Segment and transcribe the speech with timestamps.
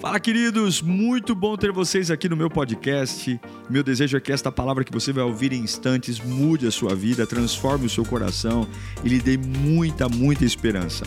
[0.00, 0.80] Fala, queridos!
[0.80, 3.40] Muito bom ter vocês aqui no meu podcast.
[3.68, 6.94] Meu desejo é que esta palavra que você vai ouvir em instantes mude a sua
[6.94, 8.64] vida, transforme o seu coração
[9.04, 11.04] e lhe dê muita, muita esperança.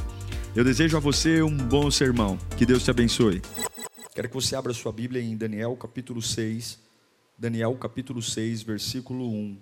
[0.53, 2.37] Eu desejo a você um bom sermão.
[2.57, 3.41] Que Deus te abençoe.
[4.13, 6.77] Quero que você abra sua Bíblia em Daniel capítulo 6.
[7.37, 9.57] Daniel capítulo 6, versículo 1.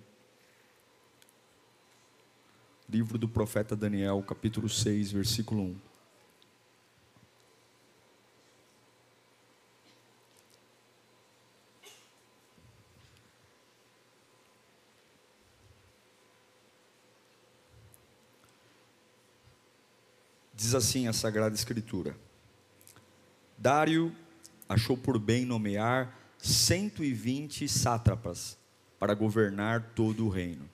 [2.88, 5.89] Livro do profeta Daniel, capítulo 6, versículo 1.
[20.60, 22.14] Diz assim a Sagrada Escritura:
[23.56, 24.14] Dário
[24.68, 28.58] achou por bem nomear 120 sátrapas
[28.98, 30.68] para governar todo o reino.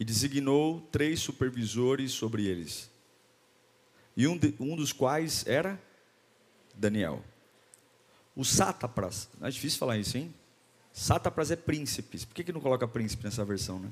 [0.00, 2.90] E designou três supervisores sobre eles,
[4.16, 5.78] e um, de, um dos quais era
[6.74, 7.22] Daniel.
[8.34, 10.34] Os sátrapas, não é difícil falar isso, hein?
[10.90, 12.24] Sátrapas é príncipes.
[12.24, 13.90] Por que, que não coloca príncipe nessa versão, né?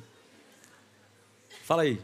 [1.63, 2.01] Fala aí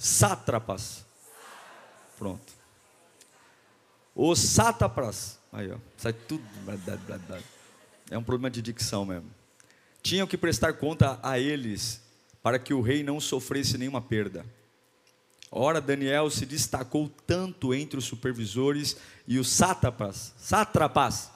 [0.00, 1.04] sátrapas.
[2.18, 2.52] Pronto.
[4.14, 5.38] Os sátrapas.
[5.52, 6.42] Aí, ó, sai tudo.
[8.10, 9.30] É um problema de dicção mesmo.
[10.02, 12.00] Tinham que prestar conta a eles
[12.42, 14.44] para que o rei não sofresse nenhuma perda.
[15.50, 21.30] Ora, Daniel se destacou tanto entre os supervisores e os sátrapas, sátrapas,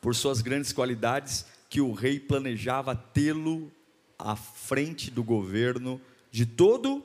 [0.00, 3.70] por suas grandes qualidades, que o rei planejava tê-lo
[4.18, 7.04] à frente do governo de todo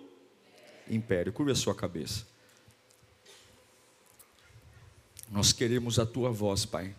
[0.89, 1.33] império.
[1.33, 2.25] Curva a sua cabeça.
[5.29, 6.95] Nós queremos a tua voz, Pai.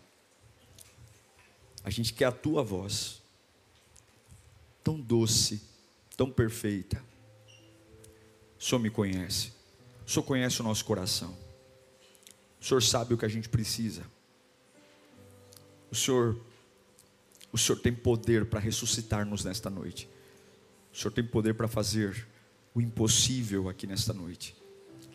[1.83, 3.21] A gente quer a tua voz.
[4.83, 5.61] Tão doce,
[6.17, 7.03] tão perfeita.
[8.59, 9.51] O Senhor me conhece.
[10.05, 11.35] O Senhor conhece o nosso coração.
[12.59, 14.05] O Senhor sabe o que a gente precisa.
[15.91, 16.39] O Senhor
[17.55, 20.09] o Senhor tem poder para ressuscitar-nos nesta noite.
[20.93, 22.27] O Senhor tem poder para fazer
[22.75, 24.53] o impossível aqui nesta noite.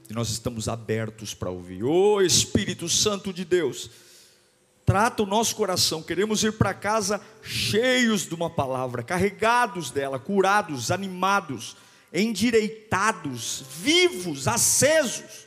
[0.08, 1.84] E nós estamos abertos para ouvir.
[1.84, 3.90] Ô oh, Espírito Santo de Deus,
[4.86, 6.02] trata o nosso coração.
[6.02, 11.76] Queremos ir para casa cheios de uma palavra, carregados dela, curados, animados,
[12.12, 15.46] endireitados, vivos, acesos,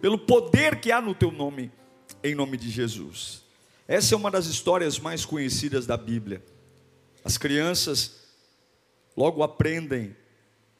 [0.00, 1.70] pelo poder que há no teu nome,
[2.22, 3.42] em nome de Jesus.
[3.88, 6.42] Essa é uma das histórias mais conhecidas da Bíblia.
[7.24, 8.20] As crianças
[9.16, 10.16] logo aprendem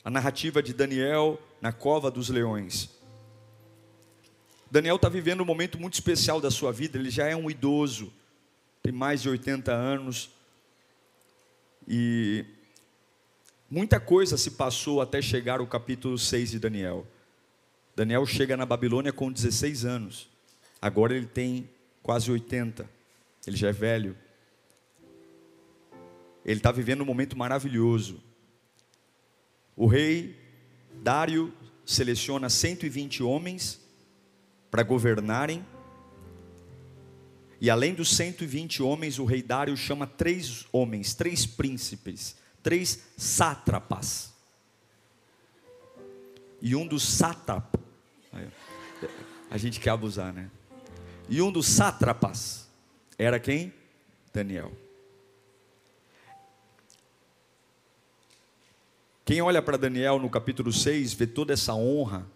[0.05, 2.91] a narrativa de Daniel na cova dos leões.
[4.71, 8.13] Daniel está vivendo um momento muito especial da sua vida, ele já é um idoso,
[8.83, 10.31] tem mais de 80 anos,
[11.89, 12.45] e
[13.69, 17.07] muita coisa se passou até chegar o capítulo 6 de Daniel.
[17.97, 20.29] Daniel chega na Babilônia com 16 anos,
[20.81, 21.69] agora ele tem
[22.03, 22.89] quase 80,
[23.47, 24.17] ele já é velho.
[26.45, 28.23] Ele está vivendo um momento maravilhoso.
[29.81, 30.39] O rei
[30.93, 31.51] Dário
[31.87, 33.81] seleciona 120 homens
[34.71, 35.65] para governarem.
[37.59, 44.35] E além dos 120 homens, o rei Dário chama três homens, três príncipes, três sátrapas.
[46.61, 47.81] E um dos sátrapas,
[49.51, 50.51] a gente quer abusar, né?
[51.27, 52.69] E um dos sátrapas
[53.17, 53.73] era quem?
[54.31, 54.90] Daniel.
[59.31, 62.27] Quem olha para Daniel no capítulo 6, vê toda essa honra,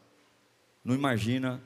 [0.84, 1.60] não imagina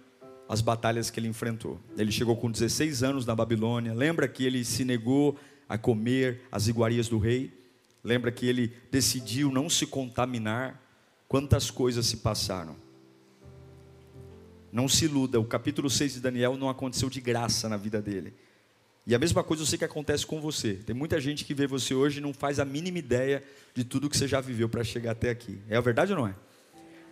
[0.49, 1.78] as batalhas que ele enfrentou.
[1.99, 3.93] Ele chegou com 16 anos na Babilônia.
[3.93, 7.53] Lembra que ele se negou a comer as iguarias do rei?
[8.03, 10.83] Lembra que ele decidiu não se contaminar?
[11.28, 12.75] Quantas coisas se passaram?
[14.72, 18.33] Não se iluda, o capítulo 6 de Daniel não aconteceu de graça na vida dele.
[19.08, 20.74] E a mesma coisa eu sei que acontece com você.
[20.74, 23.42] Tem muita gente que vê você hoje e não faz a mínima ideia
[23.74, 25.62] de tudo que você já viveu para chegar até aqui.
[25.66, 26.34] É a verdade ou não é?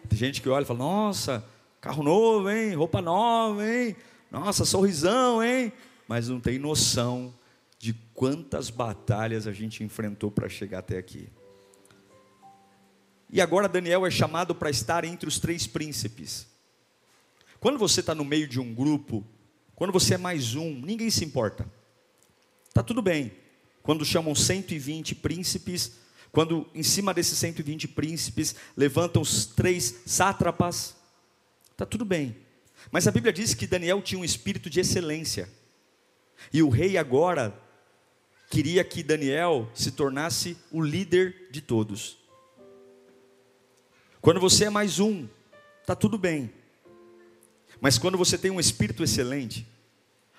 [0.06, 1.42] Tem gente que olha e fala: Nossa,
[1.80, 2.74] carro novo, hein?
[2.74, 3.96] Roupa nova, hein?
[4.30, 5.72] Nossa, sorrisão, hein?
[6.06, 7.34] Mas não tem noção
[7.78, 11.30] de quantas batalhas a gente enfrentou para chegar até aqui.
[13.32, 16.46] E agora Daniel é chamado para estar entre os três príncipes.
[17.58, 19.24] Quando você está no meio de um grupo,
[19.74, 21.66] quando você é mais um, ninguém se importa.
[22.76, 23.32] Está tudo bem.
[23.82, 25.92] Quando chamam 120 príncipes,
[26.30, 30.94] quando em cima desses 120 príncipes levantam os três sátrapas,
[31.72, 32.36] está tudo bem.
[32.90, 35.48] Mas a Bíblia diz que Daniel tinha um espírito de excelência.
[36.52, 37.58] E o rei agora
[38.50, 42.18] queria que Daniel se tornasse o líder de todos.
[44.20, 45.26] Quando você é mais um,
[45.80, 46.52] está tudo bem.
[47.80, 49.66] Mas quando você tem um espírito excelente,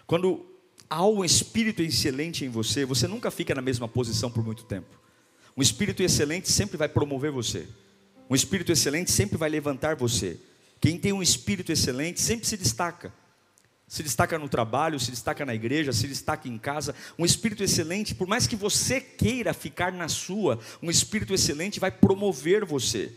[0.05, 0.45] quando
[0.89, 4.99] há um espírito excelente em você, você nunca fica na mesma posição por muito tempo.
[5.55, 7.67] Um espírito excelente sempre vai promover você.
[8.29, 10.39] Um espírito excelente sempre vai levantar você.
[10.79, 13.13] Quem tem um espírito excelente sempre se destaca.
[13.87, 16.93] Se destaca no trabalho, se destaca na igreja, se destaca em casa.
[17.17, 21.89] Um espírito excelente, por mais que você queira ficar na sua, um espírito excelente vai
[21.89, 23.13] promover você.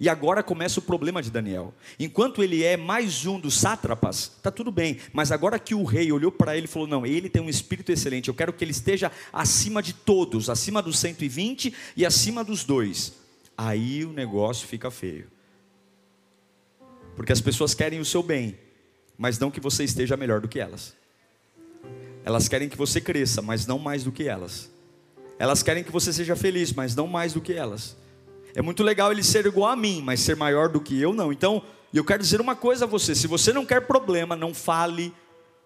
[0.00, 1.74] E agora começa o problema de Daniel.
[1.98, 4.98] Enquanto ele é mais um dos sátrapas, está tudo bem.
[5.12, 7.90] Mas agora que o rei olhou para ele e falou: Não, ele tem um espírito
[7.90, 12.62] excelente, eu quero que ele esteja acima de todos, acima dos 120 e acima dos
[12.62, 13.14] dois.
[13.56, 15.26] Aí o negócio fica feio.
[17.16, 18.56] Porque as pessoas querem o seu bem,
[19.16, 20.94] mas não que você esteja melhor do que elas.
[22.24, 24.70] Elas querem que você cresça, mas não mais do que elas.
[25.40, 27.96] Elas querem que você seja feliz, mas não mais do que elas.
[28.54, 31.32] É muito legal ele ser igual a mim, mas ser maior do que eu, não.
[31.32, 31.62] Então,
[31.92, 35.12] eu quero dizer uma coisa a você: se você não quer problema, não fale,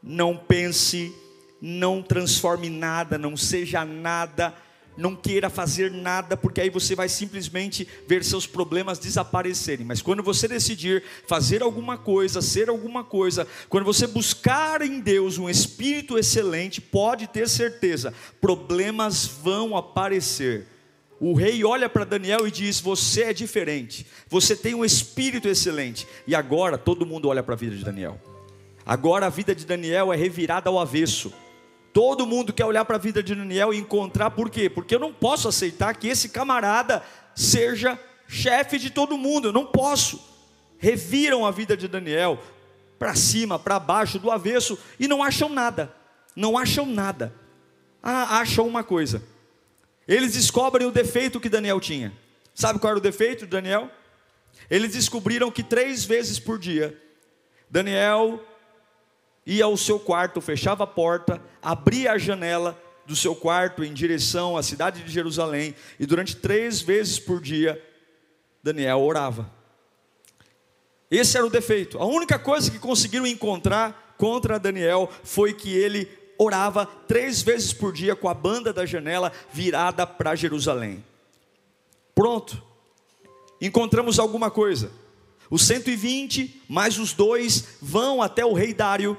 [0.02, 1.12] não pense,
[1.60, 4.54] não transforme nada, não seja nada,
[4.96, 9.86] não queira fazer nada, porque aí você vai simplesmente ver seus problemas desaparecerem.
[9.86, 15.38] Mas quando você decidir fazer alguma coisa, ser alguma coisa, quando você buscar em Deus
[15.38, 20.71] um espírito excelente, pode ter certeza, problemas vão aparecer
[21.24, 26.04] o rei olha para Daniel e diz: Você é diferente, você tem um espírito excelente.
[26.26, 28.20] E agora todo mundo olha para a vida de Daniel.
[28.84, 31.32] Agora a vida de Daniel é revirada ao avesso.
[31.92, 34.68] Todo mundo quer olhar para a vida de Daniel e encontrar por quê?
[34.68, 37.04] Porque eu não posso aceitar que esse camarada
[37.36, 37.96] seja
[38.26, 40.20] chefe de todo mundo, eu não posso.
[40.76, 42.40] Reviram a vida de Daniel
[42.98, 45.94] para cima, para baixo, do avesso e não acham nada.
[46.34, 47.32] Não acham nada.
[48.02, 49.30] Ah, acham uma coisa
[50.12, 52.12] eles descobrem o defeito que Daniel tinha.
[52.54, 53.90] Sabe qual era o defeito de Daniel?
[54.68, 57.00] Eles descobriram que três vezes por dia,
[57.70, 58.42] Daniel
[59.46, 64.56] ia ao seu quarto, fechava a porta, abria a janela do seu quarto em direção
[64.56, 67.82] à cidade de Jerusalém, e durante três vezes por dia,
[68.62, 69.50] Daniel orava.
[71.10, 71.98] Esse era o defeito.
[71.98, 76.08] A única coisa que conseguiram encontrar contra Daniel foi que ele
[76.42, 81.04] orava três vezes por dia com a banda da janela virada para Jerusalém.
[82.14, 82.62] Pronto,
[83.60, 84.90] encontramos alguma coisa.
[85.50, 89.16] Os 120 mais os dois vão até o rei Dário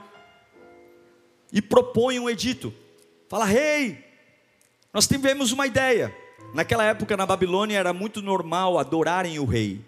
[1.52, 2.74] e propõem um edito.
[3.30, 4.04] Fala, rei,
[4.92, 6.16] nós tivemos uma ideia.
[6.54, 9.82] Naquela época na Babilônia era muito normal adorarem o rei.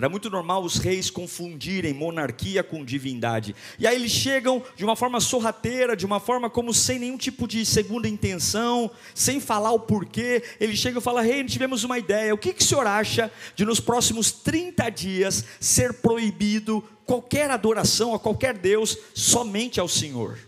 [0.00, 3.54] Era muito normal os reis confundirem monarquia com divindade.
[3.78, 7.46] E aí eles chegam de uma forma sorrateira, de uma forma como sem nenhum tipo
[7.46, 10.42] de segunda intenção, sem falar o porquê.
[10.58, 12.32] Eles chegam e falam: Rei, tivemos uma ideia.
[12.32, 18.14] O que, que o senhor acha de nos próximos 30 dias ser proibido qualquer adoração
[18.14, 20.38] a qualquer Deus, somente ao Senhor?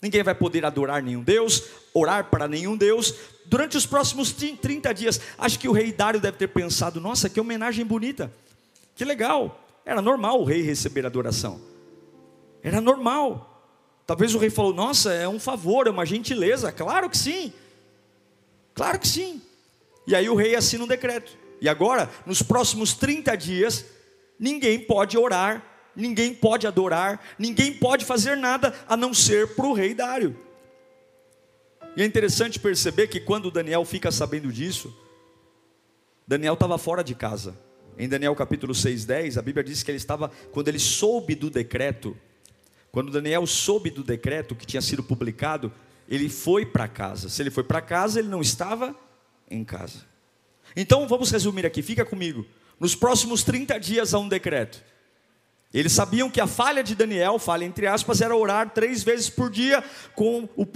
[0.00, 3.12] Ninguém vai poder adorar nenhum Deus, orar para nenhum Deus.
[3.46, 7.40] Durante os próximos 30 dias, acho que o rei Dário deve ter pensado: nossa, que
[7.40, 8.32] homenagem bonita.
[8.96, 9.60] Que legal.
[9.84, 11.60] Era normal o rei receber adoração.
[12.62, 13.52] Era normal.
[14.04, 16.72] Talvez o rei falou: Nossa, é um favor, é uma gentileza.
[16.72, 17.52] Claro que sim.
[18.74, 19.40] Claro que sim.
[20.06, 21.36] E aí o rei assina um decreto.
[21.60, 23.84] E agora, nos próximos 30 dias,
[24.38, 25.64] ninguém pode orar,
[25.94, 30.36] ninguém pode adorar, ninguém pode fazer nada a não ser para o rei Dário.
[31.96, 34.94] E é interessante perceber que quando Daniel fica sabendo disso,
[36.26, 37.65] Daniel estava fora de casa.
[37.98, 41.48] Em Daniel capítulo 6, 10, a Bíblia diz que ele estava, quando ele soube do
[41.48, 42.16] decreto,
[42.92, 45.72] quando Daniel soube do decreto que tinha sido publicado,
[46.08, 47.28] ele foi para casa.
[47.28, 48.94] Se ele foi para casa, ele não estava
[49.50, 50.04] em casa.
[50.74, 52.46] Então vamos resumir aqui, fica comigo.
[52.78, 54.82] Nos próximos 30 dias há um decreto.
[55.74, 59.50] Eles sabiam que a falha de Daniel, falha entre aspas, era orar três vezes por
[59.50, 59.82] dia
[60.14, 60.66] com o,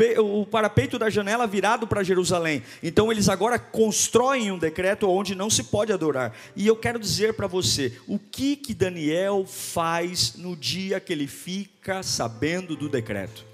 [0.41, 2.63] o parapeito da janela virado para Jerusalém.
[2.83, 6.37] Então eles agora constroem um decreto onde não se pode adorar.
[6.55, 11.27] E eu quero dizer para você, o que que Daniel faz no dia que ele
[11.27, 13.50] fica sabendo do decreto?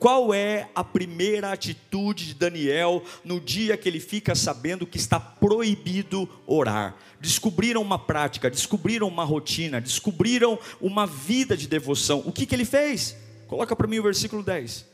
[0.00, 5.20] Qual é a primeira atitude de Daniel no dia que ele fica sabendo que está
[5.20, 6.96] proibido orar?
[7.20, 12.22] Descobriram uma prática, descobriram uma rotina, descobriram uma vida de devoção.
[12.24, 13.14] O que, que ele fez?
[13.46, 14.86] Coloca para mim o versículo 10.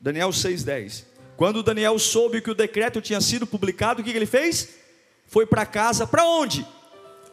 [0.00, 1.02] Daniel 6,10.
[1.36, 4.68] Quando Daniel soube que o decreto tinha sido publicado, o que, que ele fez?
[5.26, 6.64] Foi para casa, para onde?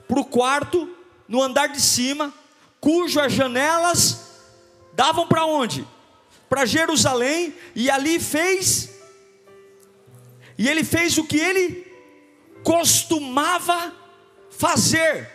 [0.08, 0.90] Para o quarto,
[1.28, 2.34] no andar de cima,
[2.80, 4.31] cujas janelas
[4.94, 5.88] davam para onde?
[6.50, 8.90] Para Jerusalém, e ali fez,
[10.58, 11.92] e ele fez o que ele
[12.64, 13.94] costumava
[14.50, 15.30] fazer.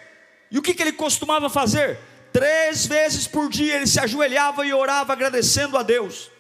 [0.51, 1.99] E o que, que ele costumava fazer?
[2.33, 6.31] Três vezes por dia ele se ajoelhava e orava agradecendo a Deus.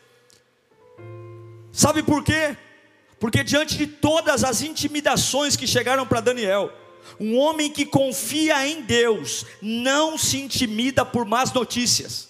[1.72, 2.56] Sabe por quê?
[3.18, 6.72] Porque diante de todas as intimidações que chegaram para Daniel,
[7.18, 12.25] um homem que confia em Deus não se intimida por más notícias.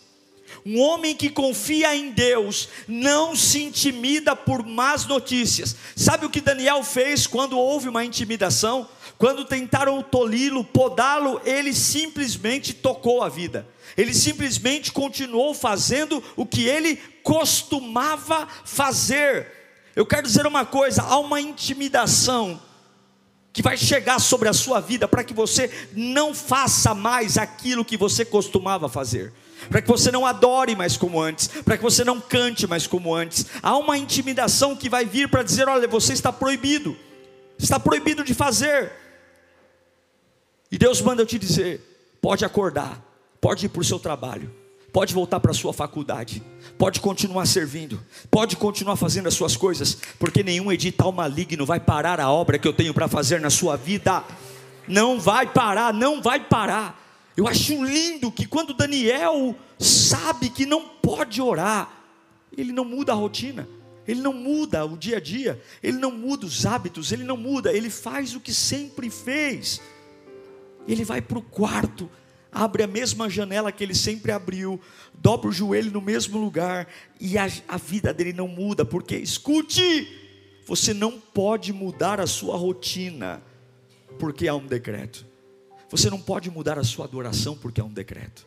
[0.69, 5.77] Um homem que confia em Deus não se intimida por más notícias.
[5.95, 8.89] Sabe o que Daniel fez quando houve uma intimidação?
[9.17, 13.65] Quando tentaram tolhi-lo, podá-lo, ele simplesmente tocou a vida.
[13.97, 19.47] Ele simplesmente continuou fazendo o que ele costumava fazer.
[19.95, 22.61] Eu quero dizer uma coisa: há uma intimidação
[23.53, 27.97] que vai chegar sobre a sua vida para que você não faça mais aquilo que
[27.97, 29.33] você costumava fazer
[29.69, 33.15] para que você não adore mais como antes, para que você não cante mais como
[33.15, 33.47] antes.
[33.63, 36.97] Há uma intimidação que vai vir para dizer: olha, você está proibido,
[37.59, 38.93] está proibido de fazer.
[40.71, 41.81] E Deus manda eu te dizer:
[42.21, 43.03] pode acordar,
[43.41, 44.53] pode ir para o seu trabalho,
[44.93, 46.43] pode voltar para a sua faculdade,
[46.79, 52.21] pode continuar servindo, pode continuar fazendo as suas coisas, porque nenhum edital maligno vai parar
[52.21, 54.25] a obra que eu tenho para fazer na sua vida.
[54.89, 57.06] Não vai parar, não vai parar.
[57.37, 61.93] Eu acho lindo que quando Daniel sabe que não pode orar,
[62.57, 63.69] ele não muda a rotina,
[64.09, 67.73] ele não muda o dia a dia, ele não muda os hábitos, ele não muda,
[67.73, 69.83] ele faz o que sempre fez.
[70.89, 72.09] Ele vai para o quarto,
[72.51, 74.81] abre a mesma janela que ele sempre abriu,
[75.13, 76.89] dobra o joelho no mesmo lugar,
[77.21, 80.09] e a, a vida dele não muda, porque escute,
[80.65, 83.43] você não pode mudar a sua rotina,
[84.19, 85.36] porque há um decreto.
[85.91, 88.47] Você não pode mudar a sua adoração porque há um decreto.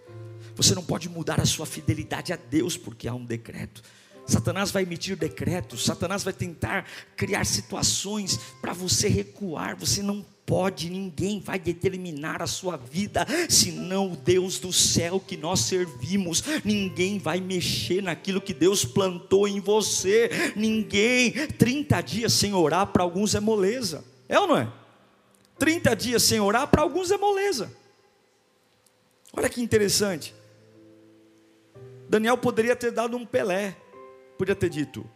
[0.56, 3.82] Você não pode mudar a sua fidelidade a Deus porque há um decreto.
[4.26, 9.76] Satanás vai emitir decretos, Satanás vai tentar criar situações para você recuar.
[9.78, 15.38] Você não pode, ninguém vai determinar a sua vida, senão o Deus do céu que
[15.38, 16.44] nós servimos.
[16.64, 20.54] Ninguém vai mexer naquilo que Deus plantou em você.
[20.56, 21.32] Ninguém.
[21.32, 24.04] 30 dias sem orar para alguns é moleza.
[24.28, 24.72] É ou não é?
[25.60, 27.72] 30 dias sem orar, para alguns é moleza.
[29.34, 30.34] Olha que interessante.
[32.08, 33.78] Daniel poderia ter dado um Pelé,
[34.38, 35.08] podia ter dito: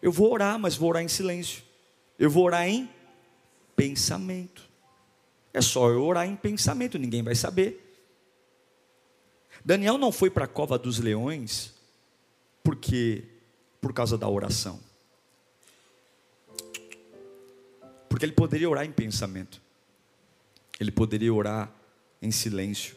[0.00, 1.62] Eu vou orar, mas vou orar em silêncio.
[2.18, 2.88] Eu vou orar em
[3.76, 4.66] pensamento.
[5.52, 7.84] É só eu orar em pensamento, ninguém vai saber.
[9.64, 11.74] Daniel não foi para a cova dos leões
[12.62, 13.24] porque
[13.80, 14.80] por causa da oração.
[18.08, 19.60] Porque ele poderia orar em pensamento.
[20.80, 21.72] Ele poderia orar
[22.22, 22.96] em silêncio.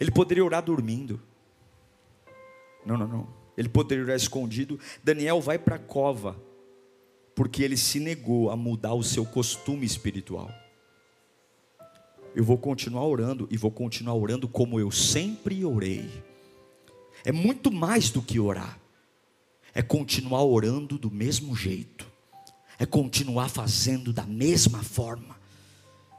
[0.00, 1.20] Ele poderia orar dormindo.
[2.84, 3.28] Não, não, não.
[3.56, 4.78] Ele poderia orar escondido.
[5.02, 6.40] Daniel vai para a cova,
[7.34, 10.50] porque ele se negou a mudar o seu costume espiritual.
[12.34, 16.10] Eu vou continuar orando e vou continuar orando como eu sempre orei.
[17.24, 18.78] É muito mais do que orar,
[19.72, 22.13] é continuar orando do mesmo jeito
[22.78, 25.36] é continuar fazendo da mesma forma.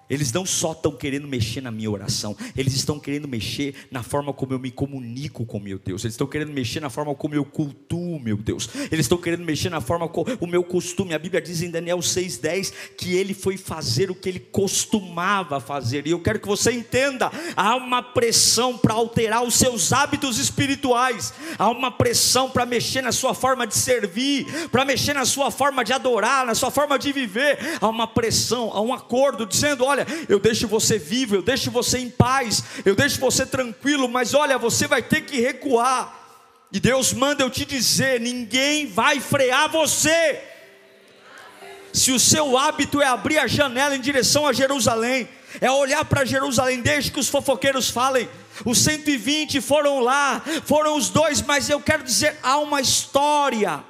[0.09, 4.31] Eles não só estão querendo mexer na minha oração, eles estão querendo mexer na forma
[4.31, 7.43] como eu me comunico com meu Deus, eles estão querendo mexer na forma como eu
[7.43, 11.13] cultuo meu Deus, eles estão querendo mexer na forma como o meu costume.
[11.13, 16.05] A Bíblia diz em Daniel 6,10 que ele foi fazer o que ele costumava fazer,
[16.05, 21.33] e eu quero que você entenda: há uma pressão para alterar os seus hábitos espirituais,
[21.57, 25.83] há uma pressão para mexer na sua forma de servir, para mexer na sua forma
[25.83, 29.94] de adorar, na sua forma de viver, há uma pressão, há um acordo dizendo: olha
[29.95, 34.33] olha, eu deixo você vivo, eu deixo você em paz, eu deixo você tranquilo, mas
[34.33, 36.23] olha, você vai ter que recuar.
[36.71, 40.41] E Deus manda eu te dizer: ninguém vai frear você.
[41.93, 45.29] Se o seu hábito é abrir a janela em direção a Jerusalém,
[45.61, 48.27] é olhar para Jerusalém, desde que os fofoqueiros falem,
[48.65, 53.81] os 120 foram lá, foram os dois, mas eu quero dizer, há uma história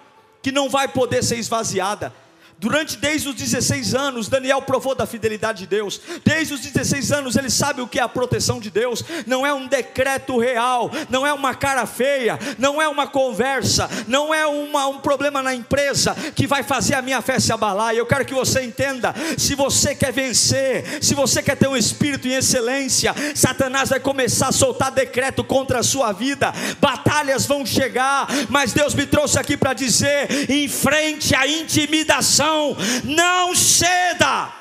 [0.44, 2.14] que não vai poder ser esvaziada.
[2.58, 6.00] Durante desde os 16 anos, Daniel provou da fidelidade de Deus.
[6.24, 9.04] Desde os 16 anos, ele sabe o que é a proteção de Deus.
[9.28, 14.34] Não é um decreto real, não é uma cara feia, não é uma conversa, não
[14.34, 17.94] é uma, um problema na empresa que vai fazer a minha fé se abalar.
[17.94, 21.76] E eu quero que você entenda: se você quer vencer, se você quer ter um
[21.76, 26.54] espírito em excelência, Satanás vai começar a soltar decreto contra a sua vida.
[26.80, 32.75] Batalhas vão chegar, mas Deus me trouxe aqui para dizer: enfrente a intimidação oração.
[33.04, 34.54] Não ceda.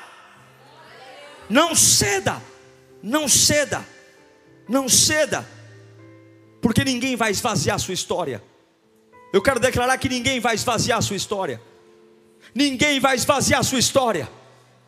[1.49, 2.41] Não ceda.
[3.01, 3.85] Não ceda.
[4.67, 5.45] Não ceda.
[6.61, 8.43] Porque ninguém vai esvaziar a sua história.
[9.31, 11.61] Eu quero declarar que ninguém vai esvaziar a sua história.
[12.53, 14.29] Ninguém vai esvaziar a sua história.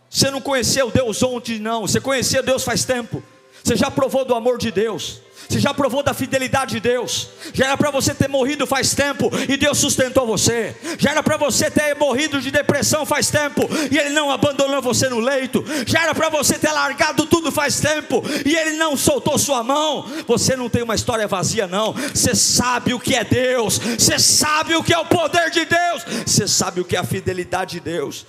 [0.09, 1.81] Você não conheceu Deus ontem, não.
[1.81, 3.21] Você conheceu Deus faz tempo.
[3.63, 5.21] Você já provou do amor de Deus.
[5.47, 7.29] Você já provou da fidelidade de Deus.
[7.53, 10.75] Já era para você ter morrido faz tempo e Deus sustentou você.
[10.97, 15.07] Já era para você ter morrido de depressão faz tempo e Ele não abandonou você
[15.07, 15.63] no leito.
[15.85, 20.05] Já era para você ter largado tudo faz tempo e Ele não soltou sua mão.
[20.27, 21.93] Você não tem uma história vazia, não.
[21.93, 23.77] Você sabe o que é Deus.
[23.77, 26.03] Você sabe o que é o poder de Deus.
[26.25, 28.25] Você sabe o que é a fidelidade de Deus.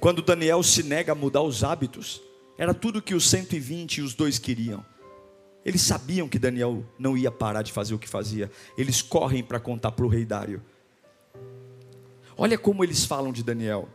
[0.00, 2.20] Quando Daniel se nega a mudar os hábitos,
[2.58, 4.84] era tudo que os 120 e os dois queriam.
[5.64, 8.50] Eles sabiam que Daniel não ia parar de fazer o que fazia.
[8.76, 10.62] Eles correm para contar para o rei Dário.
[12.36, 13.88] Olha como eles falam de Daniel.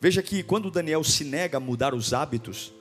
[0.00, 2.72] Veja que quando Daniel se nega a mudar os hábitos,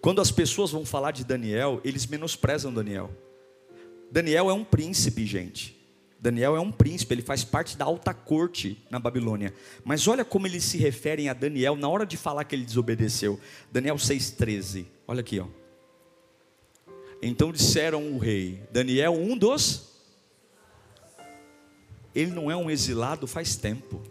[0.00, 3.10] quando as pessoas vão falar de Daniel, eles menosprezam Daniel.
[4.10, 5.80] Daniel é um príncipe, gente.
[6.20, 9.52] Daniel é um príncipe, ele faz parte da alta corte na Babilônia.
[9.84, 13.40] Mas olha como eles se referem a Daniel na hora de falar que ele desobedeceu.
[13.72, 14.86] Daniel 6,13.
[15.08, 15.61] Olha aqui, ó.
[17.22, 19.92] Então disseram o rei: Daniel, um dos.
[22.12, 24.02] Ele não é um exilado faz tempo.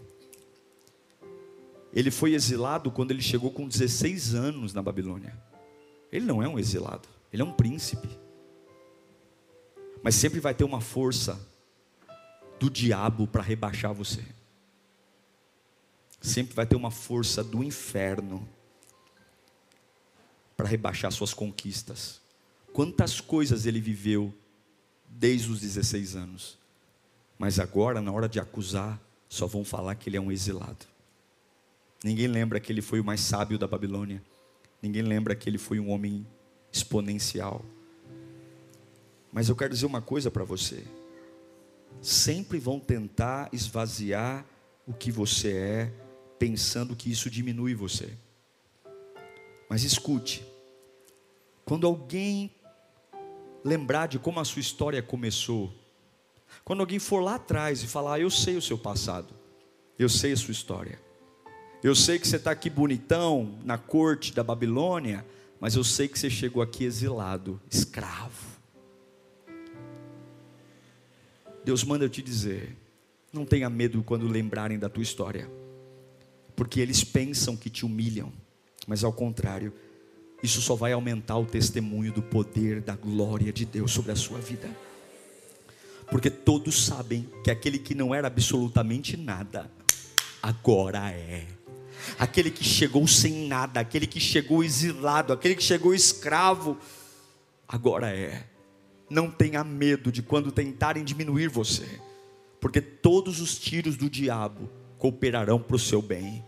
[1.94, 5.38] Ele foi exilado quando ele chegou com 16 anos na Babilônia.
[6.10, 8.10] Ele não é um exilado, ele é um príncipe.
[10.02, 11.40] Mas sempre vai ter uma força
[12.60, 14.24] do diabo para rebaixar você.
[16.22, 18.48] Sempre vai ter uma força do inferno
[20.56, 22.21] para rebaixar suas conquistas.
[22.74, 24.34] Quantas coisas ele viveu
[25.12, 26.58] desde os 16 anos.
[27.38, 30.86] Mas agora, na hora de acusar, só vão falar que ele é um exilado.
[32.04, 34.24] Ninguém lembra que ele foi o mais sábio da Babilônia.
[34.82, 36.26] Ninguém lembra que ele foi um homem
[36.72, 37.64] exponencial.
[39.32, 40.84] Mas eu quero dizer uma coisa para você.
[42.02, 44.46] Sempre vão tentar esvaziar
[44.88, 45.94] o que você é,
[46.40, 48.14] pensando que isso diminui você.
[49.70, 50.44] Mas escute,
[51.64, 52.52] quando alguém
[53.64, 55.72] lembrar de como a sua história começou.
[56.64, 59.34] Quando alguém for lá atrás e falar, ah, eu sei o seu passado,
[59.98, 61.00] eu sei a sua história,
[61.84, 65.26] eu sei que você está aqui bonitão na corte da Babilônia,
[65.60, 68.52] mas eu sei que você chegou aqui exilado, escravo.
[71.64, 72.76] Deus manda eu te dizer,
[73.32, 75.50] não tenha medo quando lembrarem da tua história,
[76.56, 78.32] porque eles pensam que te humilham,
[78.88, 79.74] mas ao contrário,
[80.44, 84.40] isso só vai aumentar o testemunho do poder, da glória de Deus sobre a sua
[84.40, 84.70] vida.
[86.10, 89.72] Porque todos sabem que aquele que não era absolutamente nada,
[90.42, 91.46] agora é.
[92.18, 96.78] Aquele que chegou sem nada, aquele que chegou exilado, aquele que chegou escravo,
[97.68, 98.46] agora é.
[99.10, 102.00] Não tenha medo de quando tentarem diminuir você,
[102.60, 106.44] porque todos os tiros do diabo cooperarão para o seu bem.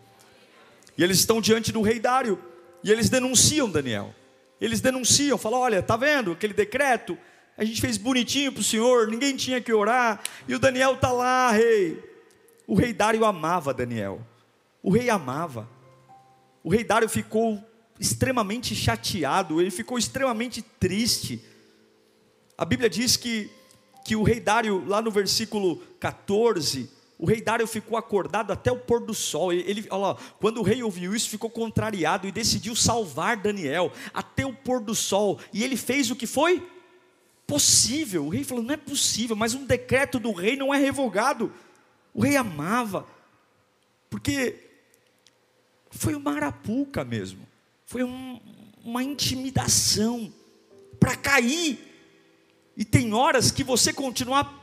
[0.98, 2.40] E eles estão diante do rei Dário.
[2.84, 4.14] E eles denunciam Daniel.
[4.60, 7.18] Eles denunciam, falam: olha, tá vendo aquele decreto?
[7.58, 11.12] A gente fez bonitinho para o senhor, ninguém tinha que orar, e o Daniel está
[11.12, 12.02] lá, rei.
[12.66, 14.26] O rei Dário amava Daniel.
[14.82, 15.70] O rei amava.
[16.64, 17.64] O rei Dário ficou
[18.00, 21.44] extremamente chateado, ele ficou extremamente triste.
[22.58, 23.52] A Bíblia diz que,
[24.04, 26.90] que o rei Dário, lá no versículo 14,
[27.24, 29.54] o rei Dário ficou acordado até o pôr do sol.
[29.54, 34.52] Ele, olha, quando o rei ouviu isso, ficou contrariado e decidiu salvar Daniel até o
[34.52, 35.40] pôr do sol.
[35.54, 36.62] E ele fez o que foi
[37.48, 38.26] possível.
[38.26, 41.54] O rei falou: não é possível, mas um decreto do rei não é revogado.
[42.14, 43.08] O rei amava,
[44.10, 44.60] porque
[45.92, 47.48] foi uma arapuca mesmo,
[47.86, 48.38] foi um,
[48.84, 50.30] uma intimidação
[51.00, 51.80] para cair.
[52.76, 54.63] E tem horas que você continuar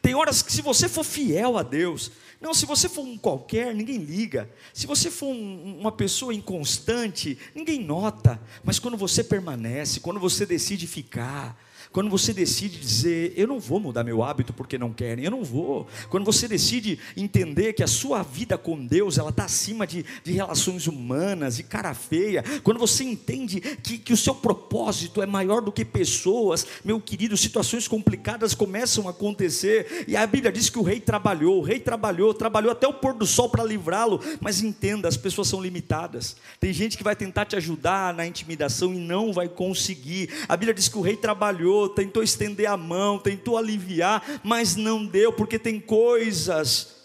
[0.00, 3.74] tem horas que, se você for fiel a Deus, não, se você for um qualquer,
[3.74, 4.48] ninguém liga.
[4.72, 8.40] Se você for um, uma pessoa inconstante, ninguém nota.
[8.64, 11.60] Mas quando você permanece, quando você decide ficar,
[11.92, 15.42] quando você decide dizer, eu não vou mudar meu hábito porque não querem, eu não
[15.42, 15.88] vou.
[16.08, 20.32] Quando você decide entender que a sua vida com Deus, ela está acima de, de
[20.32, 22.44] relações humanas e cara feia.
[22.62, 27.36] Quando você entende que, que o seu propósito é maior do que pessoas, meu querido,
[27.36, 30.04] situações complicadas começam a acontecer.
[30.06, 33.14] E a Bíblia diz que o rei trabalhou, o rei trabalhou, trabalhou até o pôr
[33.14, 34.20] do sol para livrá-lo.
[34.40, 36.36] Mas entenda, as pessoas são limitadas.
[36.60, 40.30] Tem gente que vai tentar te ajudar na intimidação e não vai conseguir.
[40.48, 45.04] A Bíblia diz que o rei trabalhou tentou estender a mão, tentou aliviar, mas não
[45.04, 46.96] deu, porque tem coisas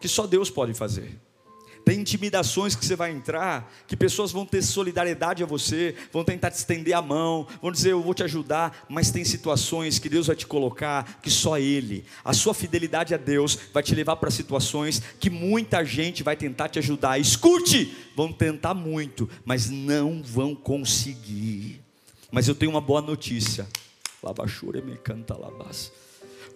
[0.00, 1.18] que só Deus pode fazer.
[1.86, 6.50] Tem intimidações que você vai entrar, que pessoas vão ter solidariedade a você, vão tentar
[6.50, 10.26] te estender a mão, vão dizer eu vou te ajudar, mas tem situações que Deus
[10.26, 14.32] vai te colocar que só Ele, a sua fidelidade a Deus vai te levar para
[14.32, 17.20] situações que muita gente vai tentar te ajudar.
[17.20, 21.85] Escute, vão tentar muito, mas não vão conseguir.
[22.30, 23.66] Mas eu tenho uma boa notícia.
[24.22, 25.36] Labachure me canta.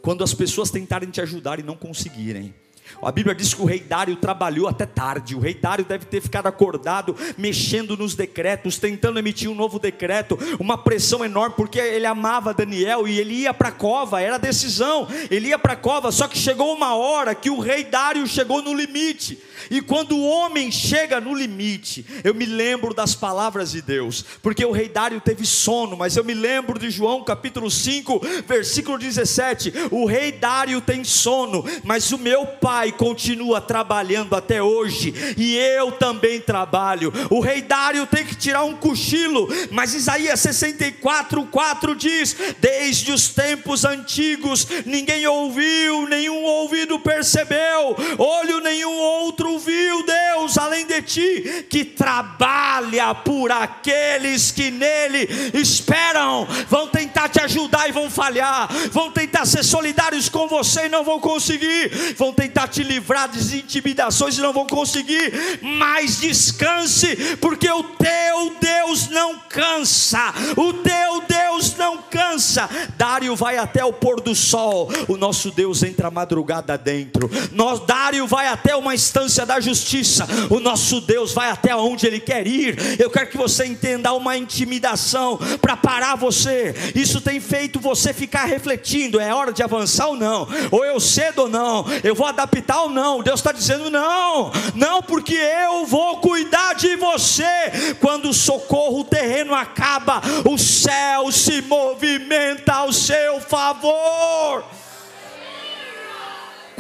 [0.03, 2.55] Quando as pessoas tentarem te ajudar e não conseguirem,
[3.03, 5.35] a Bíblia diz que o rei Dário trabalhou até tarde.
[5.35, 10.39] O rei Dário deve ter ficado acordado, mexendo nos decretos, tentando emitir um novo decreto,
[10.59, 15.09] uma pressão enorme, porque ele amava Daniel e ele ia para a cova, era decisão.
[15.31, 18.63] Ele ia para a cova, só que chegou uma hora que o rei Dário chegou
[18.63, 19.39] no limite.
[19.71, 24.65] E quando o homem chega no limite, eu me lembro das palavras de Deus, porque
[24.65, 29.73] o rei Dário teve sono, mas eu me lembro de João capítulo 5, versículo 17:
[29.91, 35.93] o rei Dário tem sono, mas o meu pai continua trabalhando até hoje, e eu
[35.93, 37.13] também trabalho.
[37.31, 43.29] O rei Dário tem que tirar um cochilo, mas Isaías 64, 4 diz: desde os
[43.29, 51.67] tempos antigos, ninguém ouviu, nenhum ouvido percebeu, olho nenhum outro viu Deus além de ti,
[51.69, 59.11] que trabalha por aqueles que nele esperam, vão tentar te ajudar e vão falhar, vão
[59.11, 64.39] tentar ser solidários com você e não vão conseguir, vão tentar te livrar das intimidações
[64.39, 71.77] e não vão conseguir, mas descanse, porque o teu Deus não cansa, o teu Deus
[71.77, 72.69] não cansa.
[72.97, 77.81] Dário vai até o pôr do sol, o nosso Deus entra a madrugada dentro, nós,
[77.87, 82.47] Dário vai até uma instância da justiça, o nosso Deus vai até onde Ele quer
[82.47, 83.01] ir.
[83.01, 86.75] Eu quero que você entenda uma intimidação para parar você.
[86.95, 90.47] Isso tem feito você ficar refletindo: é hora de avançar ou não?
[90.71, 91.87] Ou eu cedo ou não?
[92.05, 92.50] Eu vou adaptar
[92.81, 93.23] ou não?
[93.23, 97.95] Deus está dizendo: não, não, porque eu vou cuidar de você.
[98.01, 104.65] Quando o socorro terreno acaba, o céu se movimenta ao seu favor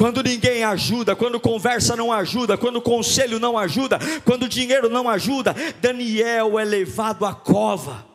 [0.00, 5.54] quando ninguém ajuda, quando conversa não ajuda, quando conselho não ajuda, quando dinheiro não ajuda,
[5.78, 8.06] Daniel é levado à cova.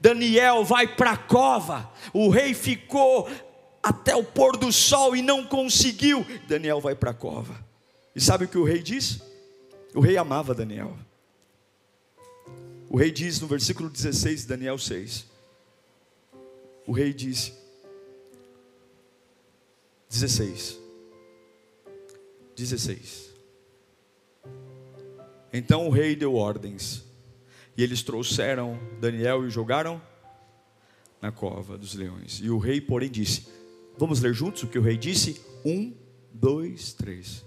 [0.00, 1.90] Daniel vai para a cova.
[2.10, 3.28] O rei ficou
[3.82, 6.24] até o pôr do sol e não conseguiu.
[6.46, 7.54] Daniel vai para a cova.
[8.14, 9.20] E sabe o que o rei diz?
[9.94, 10.96] O rei amava Daniel.
[12.88, 15.26] O rei diz no versículo 16 de Daniel 6.
[16.86, 17.52] O rei disse:
[20.10, 20.78] 16.
[22.54, 23.32] 16.
[25.52, 27.02] Então o rei deu ordens,
[27.76, 30.00] e eles trouxeram Daniel e jogaram
[31.20, 32.40] na cova dos leões.
[32.42, 33.46] E o rei, porém, disse:
[33.96, 35.40] Vamos ler juntos o que o rei disse?
[35.64, 35.94] Um,
[36.32, 37.44] dois, três.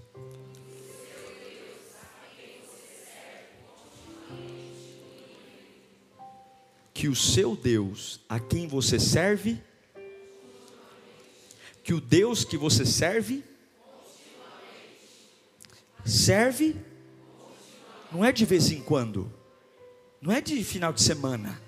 [6.94, 9.60] Que o seu Deus, a quem você serve,
[11.84, 13.44] que o Deus que você serve,
[16.04, 16.74] serve,
[18.10, 19.30] não é de vez em quando,
[20.22, 21.60] não é de final de semana,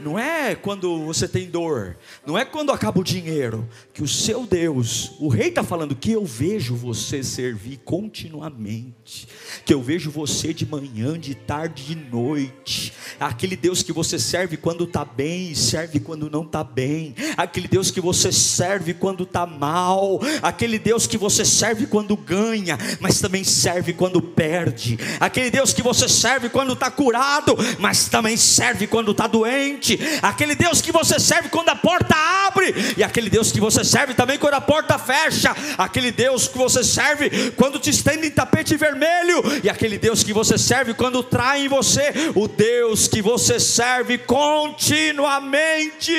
[0.00, 4.46] não é quando você tem dor, não é quando acaba o dinheiro, que o seu
[4.46, 9.28] Deus, o rei está falando que eu vejo você servir continuamente,
[9.64, 14.56] que eu vejo você de manhã, de tarde, de noite, aquele Deus que você serve
[14.56, 19.44] quando está bem, serve quando não está bem, aquele Deus que você serve quando está
[19.46, 25.72] mal, aquele Deus que você serve quando ganha, mas também serve quando perde, aquele Deus
[25.72, 29.89] que você serve quando está curado, mas também serve quando está doente
[30.22, 32.14] aquele Deus que você serve quando a porta
[32.46, 36.58] abre, e aquele Deus que você serve também quando a porta fecha, aquele Deus que
[36.58, 41.22] você serve quando te estende em tapete vermelho, e aquele Deus que você serve quando
[41.22, 46.12] trai em você, o Deus que você serve continuamente.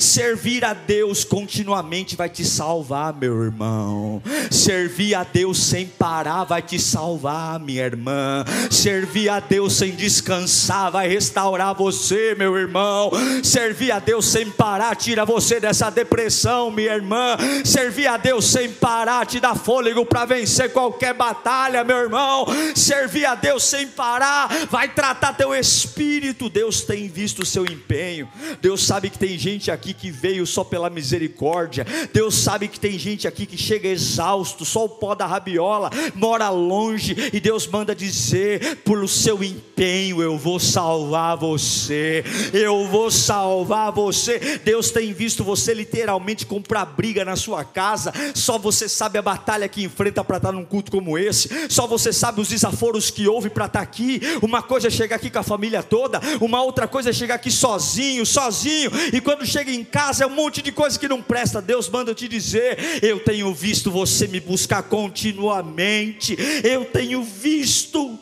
[0.00, 4.22] Servir a Deus continuamente vai te salvar, meu irmão.
[4.50, 8.44] Servir a Deus sem parar vai te salvar, minha irmã.
[8.70, 13.10] Servir a Deus sem descansar vai restaurar você, meu irmão.
[13.42, 17.36] Servir a Deus sem parar tira você dessa depressão, minha irmã.
[17.64, 22.46] Servir a Deus sem parar te dá fôlego para vencer qualquer batalha, meu irmão.
[22.74, 26.48] Servir a Deus sem parar vai tratar teu espírito.
[26.48, 28.28] Deus tem visto o seu empenho.
[28.60, 31.86] Deus sabe que tem gente aqui que veio só pela misericórdia.
[32.12, 36.48] Deus sabe que tem gente aqui que chega exausto, só o pó da rabiola, mora
[36.50, 42.24] longe e Deus manda dizer: por seu empenho eu vou salvar você.
[42.52, 44.58] Eu vou salvar você.
[44.64, 48.12] Deus tem visto você literalmente comprar briga na sua casa.
[48.34, 51.48] Só você sabe a batalha que enfrenta para estar num culto como esse.
[51.68, 54.20] Só você sabe os desaforos que houve para estar aqui.
[54.42, 57.50] Uma coisa é chegar aqui com a família toda, uma outra coisa é chegar aqui
[57.50, 58.90] sozinho, sozinho.
[59.12, 61.60] E quando chega em casa é um monte de coisa que não presta.
[61.60, 66.36] Deus manda eu te dizer: eu tenho visto você me buscar continuamente.
[66.62, 68.18] Eu tenho visto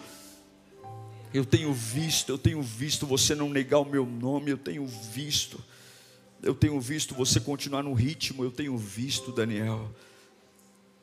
[1.32, 5.62] Eu tenho visto, eu tenho visto você não negar o meu nome, eu tenho visto.
[6.42, 9.90] Eu tenho visto você continuar no ritmo, eu tenho visto, Daniel.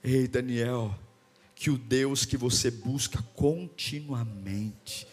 [0.04, 0.94] Ei, Daniel,
[1.56, 5.08] que o Deus que você busca continuamente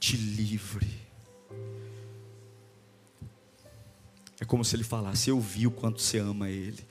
[0.00, 1.06] te livre.
[4.40, 6.84] É como se ele falasse: Eu vi o quanto você ama Ele,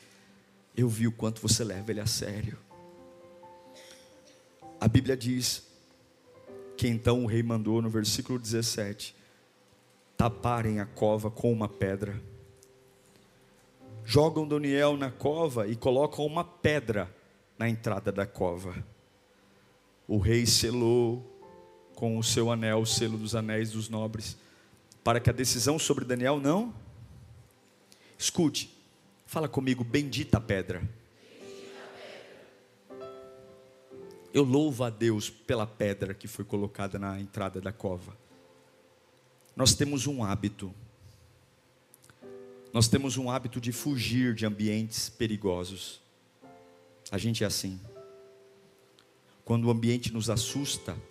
[0.75, 2.57] eu vi o quanto você leva Ele a sério.
[4.79, 5.63] A Bíblia diz
[6.75, 9.15] que então o rei mandou no versículo 17:
[10.17, 12.21] taparem a cova com uma pedra.
[14.03, 17.13] Jogam Daniel na cova e colocam uma pedra
[17.57, 18.75] na entrada da cova.
[20.07, 21.31] O rei selou
[21.95, 24.37] com o seu anel, o selo dos anéis dos nobres,
[25.03, 26.73] para que a decisão sobre Daniel não.
[28.17, 28.75] Escute,
[29.25, 30.87] fala comigo, bendita pedra.
[34.35, 38.17] Eu louvo a Deus pela pedra que foi colocada na entrada da cova.
[39.55, 40.75] Nós temos um hábito.
[42.73, 46.01] Nós temos um hábito de fugir de ambientes perigosos.
[47.09, 47.79] A gente é assim.
[49.45, 51.01] Quando o ambiente nos assusta,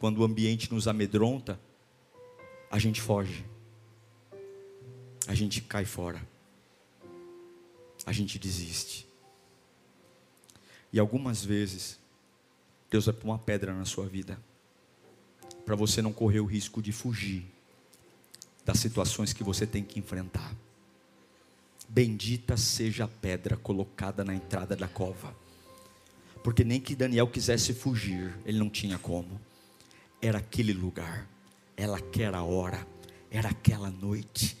[0.00, 1.60] quando o ambiente nos amedronta,
[2.68, 3.46] a gente foge.
[5.28, 6.20] A gente cai fora.
[8.04, 9.06] A gente desiste.
[10.92, 12.04] E algumas vezes
[12.90, 14.38] Deus vai pôr uma pedra na sua vida,
[15.64, 17.44] para você não correr o risco de fugir
[18.64, 20.54] das situações que você tem que enfrentar.
[21.88, 25.34] Bendita seja a pedra colocada na entrada da cova,
[26.42, 29.40] porque nem que Daniel quisesse fugir, ele não tinha como,
[30.20, 31.28] era aquele lugar,
[31.76, 32.86] era aquela hora,
[33.30, 34.56] era aquela noite.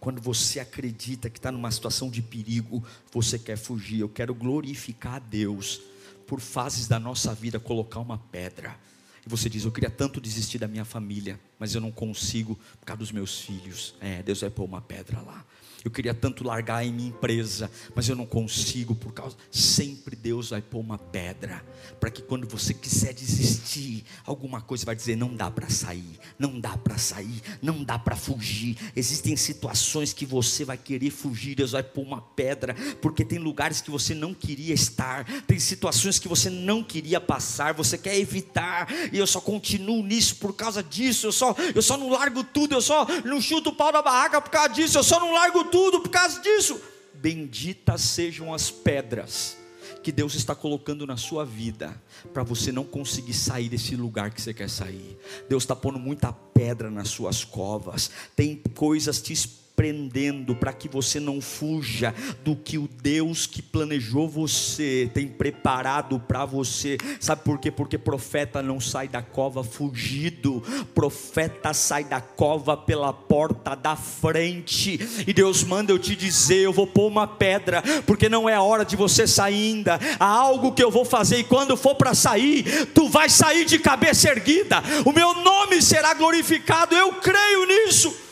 [0.00, 4.00] Quando você acredita que está numa situação de perigo, você quer fugir.
[4.00, 5.80] Eu quero glorificar a Deus
[6.26, 8.76] por fases da nossa vida, colocar uma pedra.
[9.24, 12.86] E você diz: Eu queria tanto desistir da minha família, mas eu não consigo por
[12.86, 13.94] causa dos meus filhos.
[14.00, 15.44] É, Deus vai pôr uma pedra lá.
[15.86, 19.36] Eu queria tanto largar em minha empresa, mas eu não consigo por causa.
[19.52, 21.64] Sempre Deus vai pôr uma pedra
[22.00, 26.58] para que quando você quiser desistir, alguma coisa vai dizer não dá para sair, não
[26.58, 28.76] dá para sair, não dá para fugir.
[28.96, 33.80] Existem situações que você vai querer fugir, Deus vai pôr uma pedra, porque tem lugares
[33.80, 38.88] que você não queria estar, tem situações que você não queria passar, você quer evitar,
[39.12, 41.28] e eu só continuo nisso por causa disso.
[41.28, 44.40] Eu só eu só não largo tudo, eu só não chuto o pau da barraca
[44.40, 46.80] por causa disso, eu só não largo tudo tudo por causa disso.
[47.12, 49.58] Benditas sejam as pedras
[50.02, 54.40] que Deus está colocando na sua vida para você não conseguir sair desse lugar que
[54.40, 55.18] você quer sair.
[55.50, 59.34] Deus está pondo muita pedra nas suas covas, tem coisas te
[59.76, 66.18] prendendo para que você não fuja do que o Deus que planejou você tem preparado
[66.18, 66.96] para você.
[67.20, 67.70] Sabe por quê?
[67.70, 70.62] Porque profeta não sai da cova fugido,
[70.94, 74.98] profeta sai da cova pela porta da frente.
[75.26, 78.62] E Deus manda eu te dizer: eu vou pôr uma pedra, porque não é a
[78.62, 79.98] hora de você sair ainda.
[80.18, 83.78] Há algo que eu vou fazer, e quando for para sair, tu vai sair de
[83.78, 86.94] cabeça erguida, o meu nome será glorificado.
[86.94, 88.25] Eu creio nisso.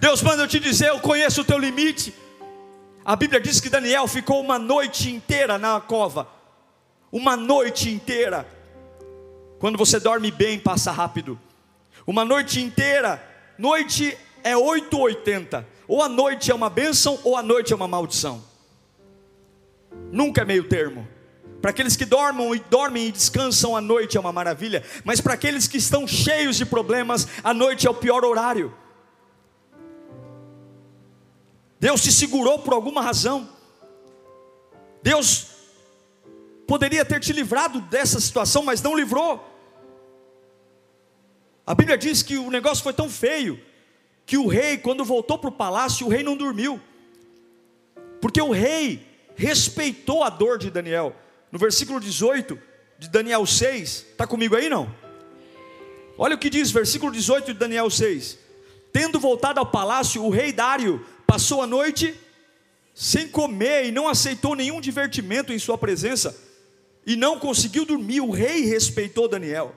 [0.00, 2.14] Deus manda eu te dizer, eu conheço o teu limite.
[3.04, 6.26] A Bíblia diz que Daniel ficou uma noite inteira na cova.
[7.12, 8.48] Uma noite inteira.
[9.58, 11.38] Quando você dorme bem, passa rápido.
[12.06, 13.22] Uma noite inteira.
[13.58, 15.66] Noite é 8 ou 80.
[15.86, 18.42] Ou a noite é uma bênção ou a noite é uma maldição.
[20.10, 21.06] Nunca é meio termo.
[21.60, 24.82] Para aqueles que dormem e dormem e descansam, a noite é uma maravilha.
[25.04, 28.72] Mas para aqueles que estão cheios de problemas, a noite é o pior horário.
[31.80, 33.48] Deus te segurou por alguma razão.
[35.02, 35.46] Deus
[36.66, 39.42] poderia ter te livrado dessa situação, mas não livrou.
[41.66, 43.58] A Bíblia diz que o negócio foi tão feio
[44.26, 46.80] que o rei, quando voltou para o palácio, o rei não dormiu,
[48.20, 51.16] porque o rei respeitou a dor de Daniel.
[51.50, 52.60] No versículo 18
[52.98, 54.94] de Daniel 6, está comigo aí não?
[56.18, 58.38] Olha o que diz, versículo 18 de Daniel 6:
[58.92, 62.18] Tendo voltado ao palácio, o rei Dário passou a noite
[62.92, 66.36] sem comer e não aceitou nenhum divertimento em sua presença
[67.06, 68.20] e não conseguiu dormir.
[68.20, 69.72] O rei respeitou Daniel.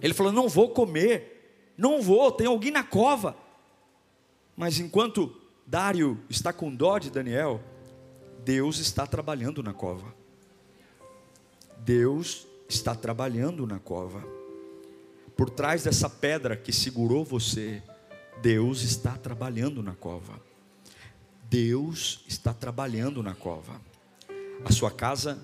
[0.00, 3.36] Ele falou: Não vou comer, não vou, tem alguém na cova.
[4.56, 7.60] Mas enquanto Dário está com dó de Daniel,
[8.44, 10.14] Deus está trabalhando na cova.
[11.78, 14.22] Deus está trabalhando na cova.
[15.36, 17.82] Por trás dessa pedra que segurou você,
[18.42, 20.40] Deus está trabalhando na cova.
[21.50, 23.80] Deus está trabalhando na cova.
[24.64, 25.38] A sua casa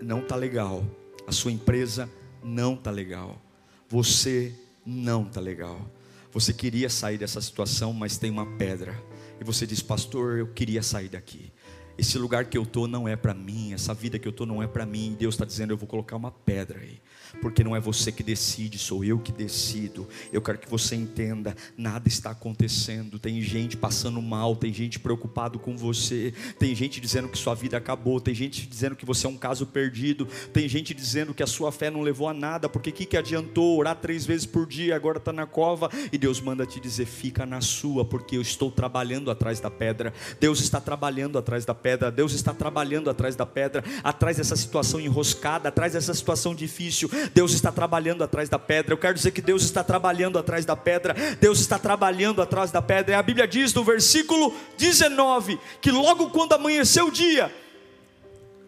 [0.00, 0.84] não está legal.
[1.26, 2.10] A sua empresa
[2.42, 3.40] não está legal.
[3.88, 5.88] Você não tá legal.
[6.32, 9.00] Você queria sair dessa situação, mas tem uma pedra.
[9.38, 11.51] E você diz, pastor, eu queria sair daqui.
[11.98, 14.62] Esse lugar que eu estou não é para mim, essa vida que eu estou não
[14.62, 15.16] é para mim.
[15.18, 17.00] Deus está dizendo, eu vou colocar uma pedra aí
[17.40, 20.08] porque não é você que decide, sou eu que decido.
[20.32, 23.18] Eu quero que você entenda: nada está acontecendo.
[23.18, 27.76] Tem gente passando mal, tem gente preocupado com você, tem gente dizendo que sua vida
[27.76, 31.46] acabou, tem gente dizendo que você é um caso perdido, tem gente dizendo que a
[31.46, 34.66] sua fé não levou a nada, porque o que, que adiantou orar três vezes por
[34.66, 38.42] dia, agora está na cova, e Deus manda te dizer: fica na sua, porque eu
[38.42, 40.12] estou trabalhando atrás da pedra.
[40.40, 41.81] Deus está trabalhando atrás da pedra,
[42.14, 47.10] Deus está trabalhando atrás da pedra, atrás dessa situação enroscada, atrás dessa situação difícil.
[47.34, 48.94] Deus está trabalhando atrás da pedra.
[48.94, 51.14] Eu quero dizer que Deus está trabalhando atrás da pedra.
[51.40, 53.12] Deus está trabalhando atrás da pedra.
[53.12, 57.52] E a Bíblia diz no versículo 19 que logo quando amanheceu o dia,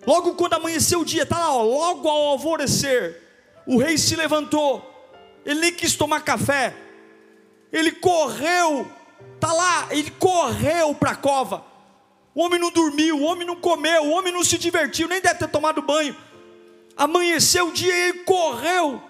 [0.07, 3.21] logo quando amanheceu o dia, está lá, ó, logo ao alvorecer,
[3.67, 4.91] o rei se levantou.
[5.45, 6.75] Ele nem quis tomar café.
[7.73, 8.87] Ele correu,
[9.35, 11.74] está lá, ele correu para a cova.
[12.35, 15.39] O homem não dormiu, o homem não comeu, o homem não se divertiu, nem deve
[15.39, 16.17] ter tomado banho.
[16.97, 19.03] Amanheceu o dia e ele correu.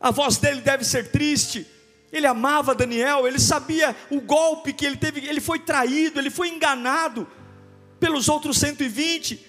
[0.00, 1.66] A voz dele deve ser triste.
[2.12, 6.48] Ele amava Daniel, ele sabia o golpe que ele teve, ele foi traído, ele foi
[6.48, 7.28] enganado
[8.00, 9.44] pelos outros 120.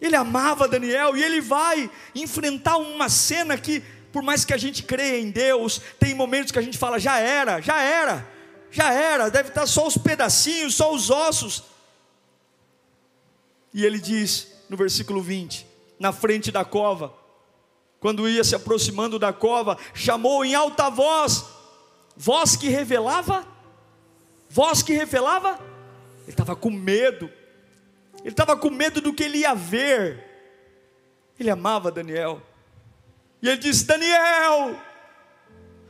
[0.00, 4.82] Ele amava Daniel e ele vai enfrentar uma cena que, por mais que a gente
[4.82, 8.26] creia em Deus, tem momentos que a gente fala, já era, já era,
[8.70, 11.71] já era, deve estar só os pedacinhos, só os ossos.
[13.72, 15.66] E ele diz no versículo 20:
[15.98, 17.14] na frente da cova.
[18.00, 21.44] Quando ia se aproximando da cova, chamou em alta voz,
[22.16, 23.46] voz que revelava,
[24.50, 25.60] voz que revelava,
[26.22, 27.30] ele estava com medo,
[28.20, 30.30] ele estava com medo do que ele ia ver.
[31.38, 32.42] Ele amava Daniel,
[33.40, 34.76] e ele disse: Daniel,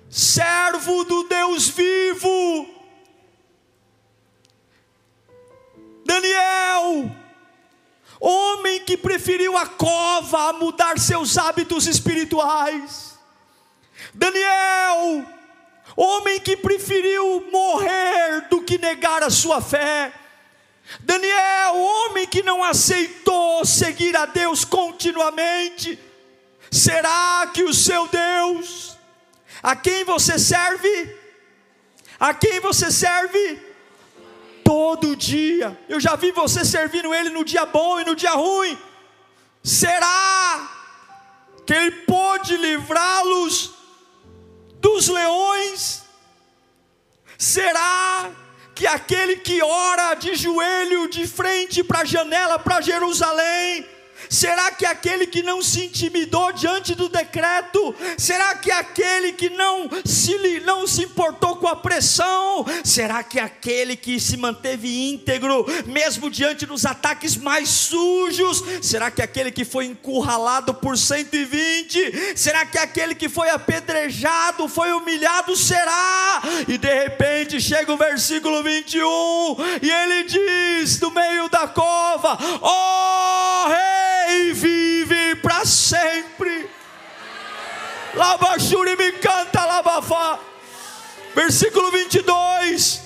[0.09, 2.67] servo do Deus vivo,
[6.05, 7.22] Daniel,
[8.23, 13.19] homem que preferiu a cova a mudar seus hábitos espirituais.
[14.15, 15.27] Daniel,
[15.97, 20.13] homem que preferiu morrer do que negar a sua fé.
[21.01, 25.99] Daniel, homem que não aceitou seguir a Deus continuamente.
[26.71, 28.97] Será que o seu Deus,
[29.61, 31.17] a quem você serve,
[32.21, 33.72] a quem você serve,
[34.73, 35.79] todo dia.
[35.87, 38.79] Eu já vi você servindo Ele no dia bom e no dia ruim.
[39.63, 40.71] Será
[41.67, 43.75] que Ele pôde livrá-los
[44.81, 46.05] dos leões?
[47.37, 48.31] Será
[48.75, 53.87] que aquele que ora de joelho de frente para a janela para Jerusalém,
[54.29, 57.95] Será que aquele que não se intimidou diante do decreto?
[58.17, 62.65] Será que aquele que não se, não se importou com a pressão?
[62.85, 68.63] Será que aquele que se manteve íntegro, mesmo diante dos ataques mais sujos?
[68.81, 72.37] Será que aquele que foi encurralado por 120?
[72.37, 75.57] Será que aquele que foi apedrejado, foi humilhado?
[75.57, 76.43] Será?
[76.69, 83.69] E de repente chega o versículo 21 e ele diz: no meio da cova: oh,
[83.69, 84.12] rei!
[84.27, 86.69] Rei vive para sempre.
[88.15, 90.39] Labachuri me canta, labafá.
[91.35, 93.03] Versículo 22.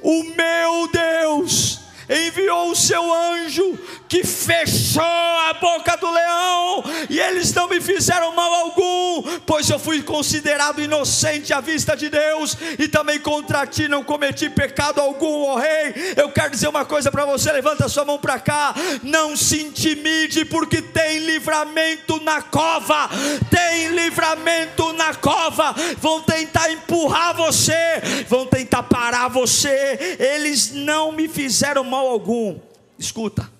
[0.00, 7.52] O meu Deus enviou o seu anjo que fechou a boca do leão, e eles
[7.52, 12.88] não me fizeram mal algum, pois eu fui considerado inocente à vista de Deus, e
[12.88, 16.14] também contra ti não cometi pecado algum, ó rei.
[16.16, 20.44] Eu quero dizer uma coisa para você: levanta sua mão para cá, não se intimide,
[20.46, 23.10] porque tem livramento na cova,
[23.50, 25.74] tem livramento na cova.
[25.98, 32.58] Vão tentar empurrar você, vão tentar parar você, eles não me fizeram mal algum.
[32.98, 33.57] Escuta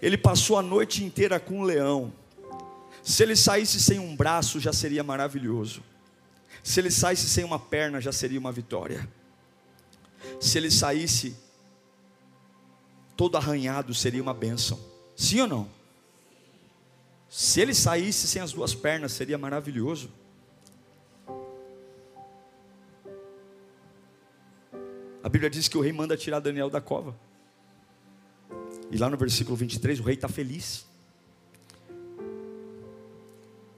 [0.00, 2.12] ele passou a noite inteira com um leão.
[3.02, 5.82] Se ele saísse sem um braço, já seria maravilhoso.
[6.62, 9.08] Se ele saísse sem uma perna, já seria uma vitória.
[10.40, 11.36] Se ele saísse
[13.16, 14.78] todo arranhado, seria uma bênção.
[15.16, 15.68] Sim ou não?
[17.28, 20.10] Se ele saísse sem as duas pernas, seria maravilhoso.
[25.22, 27.14] A Bíblia diz que o rei manda tirar Daniel da cova.
[28.90, 30.86] E lá no versículo 23, o rei está feliz.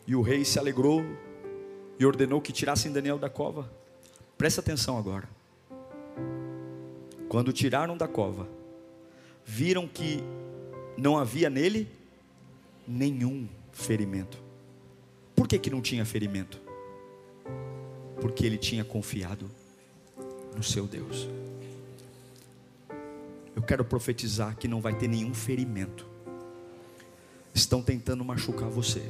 [0.07, 1.03] E o rei se alegrou
[1.99, 3.71] e ordenou que tirassem Daniel da cova.
[4.37, 5.29] Presta atenção agora.
[7.29, 8.49] Quando tiraram da cova,
[9.45, 10.23] viram que
[10.97, 11.89] não havia nele
[12.87, 14.39] nenhum ferimento.
[15.37, 16.61] Por que, que não tinha ferimento?
[18.21, 19.51] porque ele tinha confiado
[20.55, 21.29] no seu Deus.
[23.55, 26.07] Eu quero profetizar que não vai ter nenhum ferimento.
[27.53, 29.03] Estão tentando machucar você,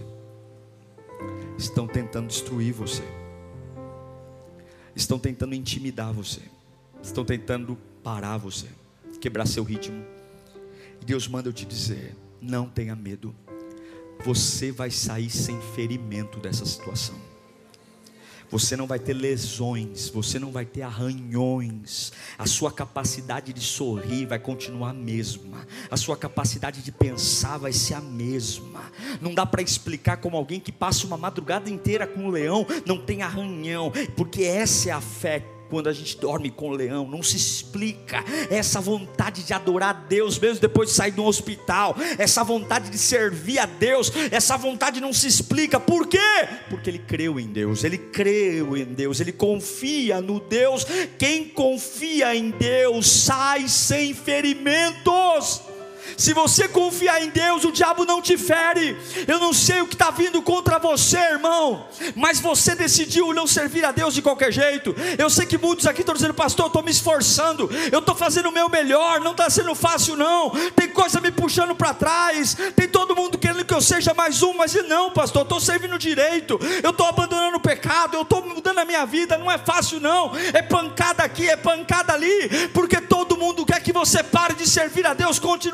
[1.58, 3.02] estão tentando destruir você,
[4.96, 6.40] estão tentando intimidar você,
[7.02, 8.66] estão tentando parar você,
[9.20, 10.02] quebrar seu ritmo.
[11.02, 13.34] E Deus manda eu te dizer: não tenha medo,
[14.24, 17.29] você vai sair sem ferimento dessa situação.
[18.50, 22.12] Você não vai ter lesões, você não vai ter arranhões.
[22.36, 25.66] A sua capacidade de sorrir vai continuar a mesma.
[25.90, 28.90] A sua capacidade de pensar vai ser a mesma.
[29.20, 32.98] Não dá para explicar como alguém que passa uma madrugada inteira com um leão não
[32.98, 37.22] tem arranhão, porque essa é a fé quando a gente dorme com o leão, não
[37.22, 38.24] se explica.
[38.50, 42.90] Essa vontade de adorar a Deus, mesmo depois de sair de um hospital, essa vontade
[42.90, 45.78] de servir a Deus, essa vontade não se explica.
[45.78, 46.18] Por quê?
[46.68, 50.84] Porque ele creu em Deus, ele creu em Deus, ele confia no Deus.
[51.16, 55.69] Quem confia em Deus sai sem ferimentos.
[56.16, 58.96] Se você confiar em Deus, o diabo não te fere.
[59.26, 63.84] Eu não sei o que está vindo contra você, irmão, mas você decidiu não servir
[63.84, 64.94] a Deus de qualquer jeito.
[65.18, 68.48] Eu sei que muitos aqui estão dizendo, pastor, eu estou me esforçando, eu estou fazendo
[68.48, 70.50] o meu melhor, não está sendo fácil, não.
[70.74, 74.54] Tem coisa me puxando para trás, tem todo mundo querendo que eu seja mais um,
[74.54, 78.78] mas não, pastor, eu estou servindo direito, eu estou abandonando o pecado, eu estou mudando
[78.78, 80.32] a minha vida, não é fácil, não.
[80.52, 85.06] É pancada aqui, é pancada ali, porque todo mundo quer que você pare de servir
[85.06, 85.70] a Deus continuamente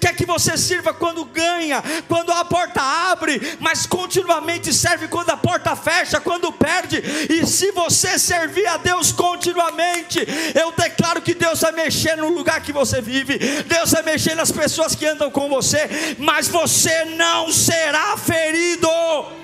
[0.00, 5.36] quer que você sirva quando ganha, quando a porta abre, mas continuamente serve quando a
[5.36, 7.02] porta fecha, quando perde.
[7.30, 10.20] E se você servir a Deus continuamente,
[10.54, 14.52] eu declaro que Deus vai mexer no lugar que você vive, Deus vai mexer nas
[14.52, 19.39] pessoas que andam com você, mas você não será ferido.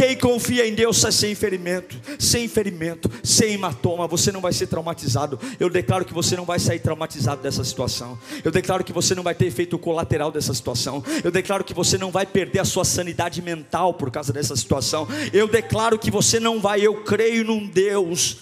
[0.00, 4.66] Quem confia em Deus sai sem ferimento, sem ferimento, sem hematoma, você não vai ser
[4.66, 5.38] traumatizado.
[5.60, 8.18] Eu declaro que você não vai sair traumatizado dessa situação.
[8.42, 11.04] Eu declaro que você não vai ter efeito colateral dessa situação.
[11.22, 15.06] Eu declaro que você não vai perder a sua sanidade mental por causa dessa situação.
[15.34, 18.38] Eu declaro que você não vai, eu creio num Deus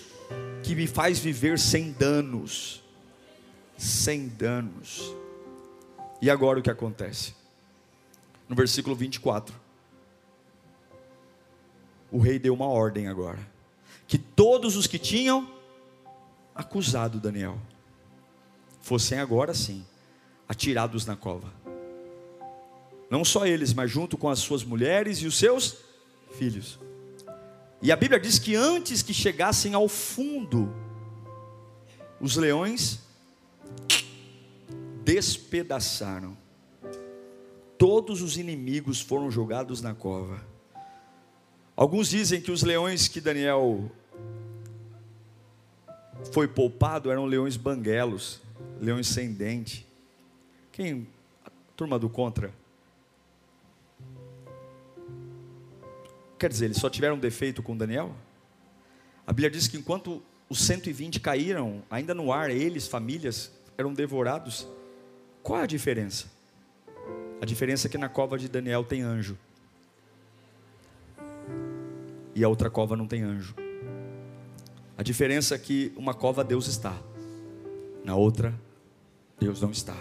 [0.62, 2.84] que me faz viver sem danos.
[3.76, 5.12] Sem danos.
[6.22, 7.34] E agora o que acontece?
[8.48, 9.66] No versículo 24
[12.10, 13.38] o rei deu uma ordem agora:
[14.06, 15.48] que todos os que tinham
[16.54, 17.58] acusado Daniel
[18.80, 19.84] fossem agora sim
[20.48, 21.52] atirados na cova.
[23.10, 25.76] Não só eles, mas junto com as suas mulheres e os seus
[26.32, 26.78] filhos.
[27.80, 30.74] E a Bíblia diz que antes que chegassem ao fundo,
[32.20, 33.00] os leões
[35.04, 36.36] despedaçaram.
[37.78, 40.44] Todos os inimigos foram jogados na cova.
[41.78, 43.88] Alguns dizem que os leões que Daniel
[46.32, 48.42] foi poupado eram leões banguelos,
[48.80, 49.86] leões sem dente.
[50.72, 51.06] Quem?
[51.46, 52.52] A turma do contra.
[56.36, 58.12] Quer dizer, eles só tiveram defeito com Daniel?
[59.24, 64.66] A Bíblia diz que enquanto os 120 caíram, ainda no ar, eles, famílias, eram devorados.
[65.44, 66.26] Qual é a diferença?
[67.40, 69.38] A diferença é que na cova de Daniel tem anjo
[72.38, 73.52] e a outra cova não tem anjo.
[74.96, 76.96] A diferença é que uma cova Deus está,
[78.04, 78.54] na outra
[79.40, 79.96] Deus não está.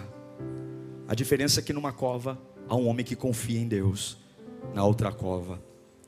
[1.08, 4.18] A diferença é que numa cova há um homem que confia em Deus,
[4.72, 5.60] na outra cova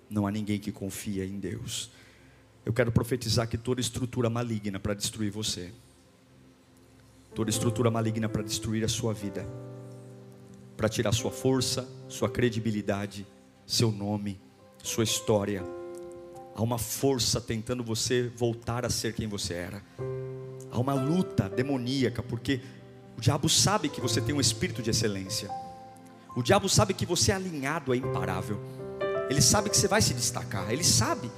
[0.08, 1.90] não há ninguém que confia em Deus.
[2.64, 5.72] Eu quero profetizar que toda estrutura maligna para destruir você,
[7.34, 9.44] toda estrutura maligna para destruir a sua vida,
[10.76, 13.26] para tirar sua força, sua credibilidade,
[13.66, 14.40] seu nome,
[14.80, 15.79] sua história,
[16.60, 19.82] Há uma força tentando você voltar a ser quem você era.
[20.70, 22.60] Há uma luta demoníaca, porque
[23.16, 25.48] o diabo sabe que você tem um espírito de excelência.
[26.36, 28.60] O diabo sabe que você é alinhado, é imparável.
[29.30, 30.70] Ele sabe que você vai se destacar.
[30.70, 31.30] Ele sabe.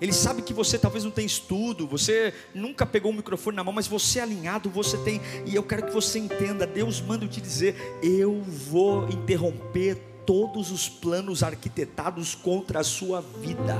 [0.00, 3.72] Ele sabe que você talvez não tem estudo, você nunca pegou um microfone na mão,
[3.72, 5.20] mas você é alinhado, você tem.
[5.44, 10.88] E eu quero que você entenda: Deus manda te dizer, eu vou interromper todos os
[10.88, 13.76] planos arquitetados contra a sua vida.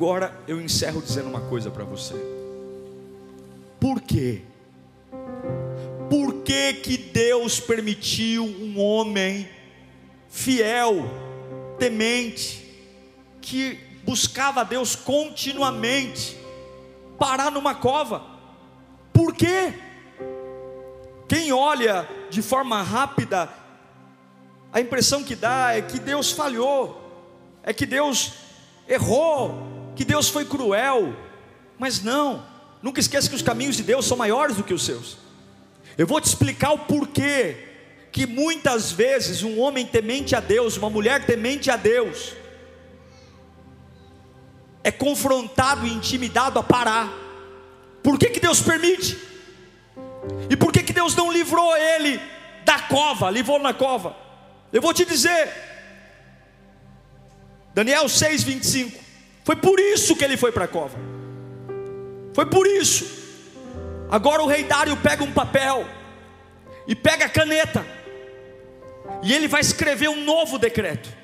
[0.00, 2.14] Agora eu encerro dizendo uma coisa para você.
[3.78, 4.40] Por quê?
[6.08, 9.46] Por que, que Deus permitiu um homem
[10.26, 11.04] fiel,
[11.78, 12.66] temente,
[13.42, 16.34] que buscava Deus continuamente,
[17.18, 18.24] parar numa cova?
[19.12, 19.74] Por quê?
[21.28, 23.50] Quem olha de forma rápida,
[24.72, 26.98] a impressão que dá é que Deus falhou,
[27.62, 28.32] é que Deus
[28.88, 31.14] errou, que Deus foi cruel,
[31.78, 32.46] mas não,
[32.82, 35.18] nunca esqueça que os caminhos de Deus são maiores do que os seus.
[35.96, 37.68] Eu vou te explicar o porquê
[38.12, 42.32] que muitas vezes um homem temente a Deus, uma mulher temente a Deus,
[44.82, 47.12] é confrontado e intimidado a parar.
[48.02, 49.18] Por que, que Deus permite?
[50.48, 52.20] E por que, que Deus não livrou ele
[52.64, 54.16] da cova, livrou na cova?
[54.72, 55.52] Eu vou te dizer,
[57.74, 58.92] Daniel 6,25,
[59.44, 60.98] foi por isso que ele foi para a cova,
[62.34, 63.18] foi por isso.
[64.10, 65.86] Agora o rei Dário pega um papel
[66.86, 67.86] e pega a caneta,
[69.22, 71.20] e ele vai escrever um novo decreto.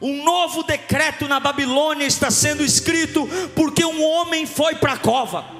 [0.00, 5.53] Um novo decreto na Babilônia está sendo escrito porque um homem foi para a cova.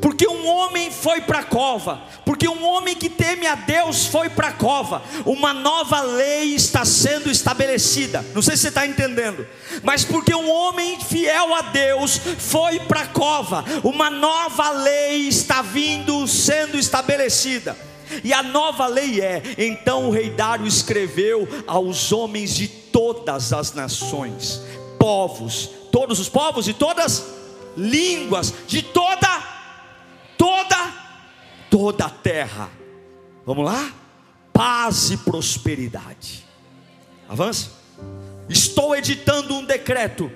[0.00, 4.28] Porque um homem foi para a cova, porque um homem que teme a Deus foi
[4.28, 8.24] para a cova, uma nova lei está sendo estabelecida.
[8.34, 9.46] Não sei se você está entendendo,
[9.82, 15.62] mas porque um homem fiel a Deus foi para a cova, uma nova lei está
[15.62, 17.76] vindo sendo estabelecida.
[18.22, 23.72] E a nova lei é: então o rei Dário escreveu aos homens de todas as
[23.72, 24.60] nações,
[24.98, 27.24] povos, todos os povos e todas
[27.76, 29.49] línguas, de toda
[30.40, 30.90] toda
[31.68, 32.70] toda a terra.
[33.44, 33.92] Vamos lá?
[34.54, 36.46] Paz e prosperidade.
[37.28, 37.70] Avança.
[38.48, 40.32] Estou editando um decreto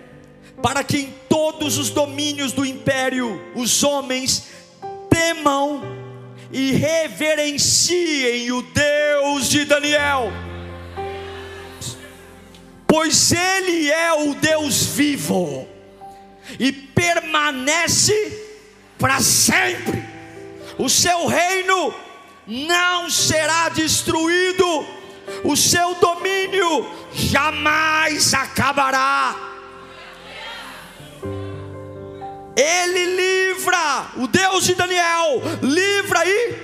[0.62, 4.50] para que em todos os domínios do império os homens
[5.08, 5.82] temam
[6.52, 10.30] e reverenciem o Deus de Daniel,
[12.86, 15.66] pois Ele é o Deus vivo
[16.60, 18.43] e permanece
[19.04, 20.02] para sempre.
[20.78, 21.94] O seu reino
[22.46, 24.86] não será destruído,
[25.44, 29.36] o seu domínio jamais acabará.
[32.56, 36.54] Ele livra, o Deus de Daniel, livra e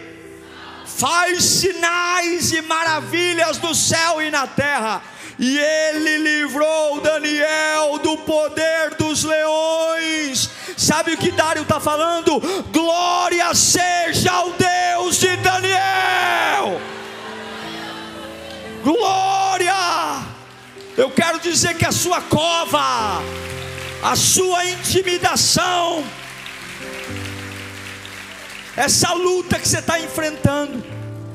[0.87, 5.03] faz sinais e maravilhas no céu e na terra.
[5.39, 10.49] E ele livrou Daniel do poder dos leões
[10.81, 12.41] Sabe o que Dário está falando?
[12.73, 16.81] Glória seja ao Deus de Daniel.
[18.83, 19.75] Glória!
[20.97, 23.23] Eu quero dizer que a sua cova,
[24.03, 26.03] a sua intimidação,
[28.75, 30.83] essa luta que você está enfrentando,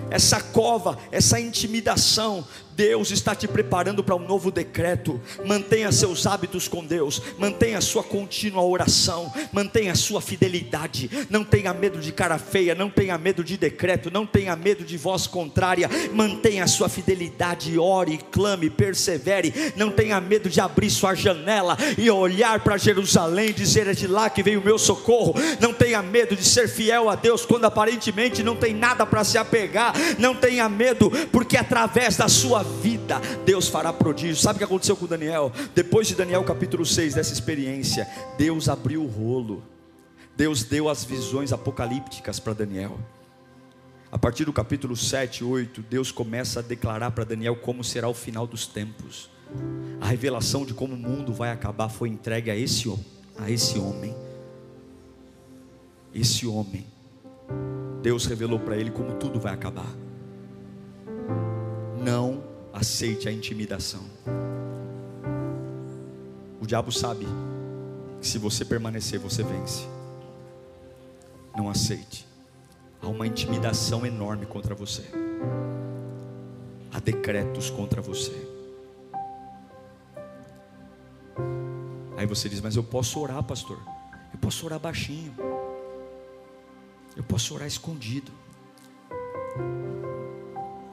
[0.09, 2.43] essa cova, essa intimidação,
[2.75, 5.19] Deus está te preparando para um novo decreto.
[5.45, 11.09] Mantenha seus hábitos com Deus, mantenha sua contínua oração, mantenha sua fidelidade.
[11.29, 14.97] Não tenha medo de cara feia, não tenha medo de decreto, não tenha medo de
[14.97, 15.89] voz contrária.
[16.13, 19.53] Mantenha sua fidelidade, ore, clame, persevere.
[19.77, 24.29] Não tenha medo de abrir sua janela e olhar para Jerusalém, dizer é de lá
[24.29, 25.33] que veio o meu socorro.
[25.61, 29.37] Não tenha medo de ser fiel a Deus quando aparentemente não tem nada para se
[29.37, 29.93] apegar.
[30.19, 34.35] Não tenha medo, porque através da sua vida, Deus fará prodígio.
[34.35, 35.51] Sabe o que aconteceu com Daniel?
[35.73, 38.07] Depois de Daniel capítulo 6, dessa experiência,
[38.37, 39.63] Deus abriu o rolo,
[40.35, 42.99] Deus deu as visões apocalípticas para Daniel.
[44.11, 48.13] A partir do capítulo 7, 8, Deus começa a declarar para Daniel como será o
[48.13, 49.29] final dos tempos.
[49.99, 52.89] A revelação de como o mundo vai acabar foi entregue a esse,
[53.37, 54.15] a esse homem.
[56.13, 56.85] Esse homem.
[58.01, 59.91] Deus revelou para ele como tudo vai acabar.
[61.97, 62.43] Não
[62.75, 64.03] aceite a intimidação.
[66.61, 67.25] O diabo sabe
[68.19, 69.87] que se você permanecer, você vence.
[71.55, 72.27] Não aceite.
[73.01, 75.03] Há uma intimidação enorme contra você.
[76.91, 78.35] Há decretos contra você.
[82.17, 83.79] Aí você diz: Mas eu posso orar, pastor.
[84.33, 85.33] Eu posso orar baixinho.
[87.15, 88.33] Eu posso orar escondido.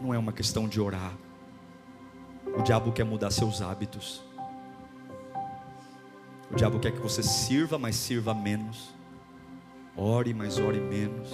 [0.01, 1.12] Não é uma questão de orar.
[2.57, 4.22] O diabo quer mudar seus hábitos.
[6.50, 8.90] O diabo quer que você sirva, mas sirva menos.
[9.96, 11.30] Ore, mas ore menos.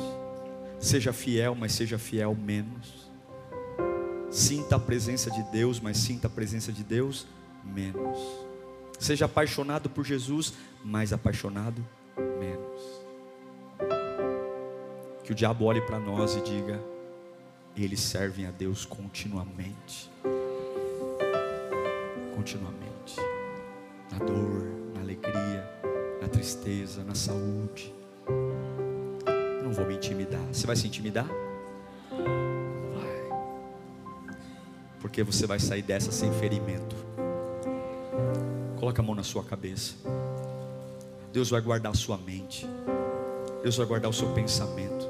[0.78, 3.10] Seja fiel, mas seja fiel menos.
[4.30, 7.26] Sinta a presença de Deus, mas sinta a presença de Deus
[7.64, 8.18] menos.
[8.96, 10.54] Seja apaixonado por Jesus,
[10.84, 11.84] mas apaixonado
[12.38, 12.80] menos.
[15.24, 16.80] Que o diabo olhe para nós e diga:
[17.76, 20.08] eles servem a Deus continuamente
[22.39, 23.16] continuamente.
[24.12, 24.62] Na dor,
[24.95, 25.68] na alegria,
[26.22, 27.93] na tristeza, na saúde.
[28.28, 30.41] Eu não vou me intimidar.
[30.53, 31.26] Você vai se intimidar?
[32.95, 33.39] Vai.
[35.01, 36.95] Porque você vai sair dessa sem ferimento.
[38.78, 39.97] Coloca a mão na sua cabeça.
[41.32, 42.68] Deus vai guardar a sua mente.
[43.64, 45.09] Deus vai guardar o seu pensamento.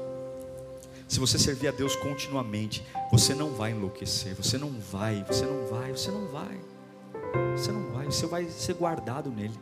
[1.07, 5.67] Se você servir a Deus continuamente, você não vai enlouquecer, você não vai, você não
[5.67, 6.59] vai, você não vai.
[7.55, 9.53] Você não vai, você vai ser guardado nele.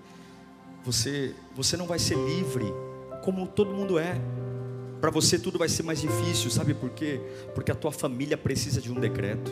[0.85, 2.65] Você, você não vai ser livre
[3.23, 4.19] como todo mundo é.
[5.01, 7.19] Para você tudo vai ser mais difícil, sabe por quê?
[7.53, 9.51] Porque a tua família precisa de um decreto.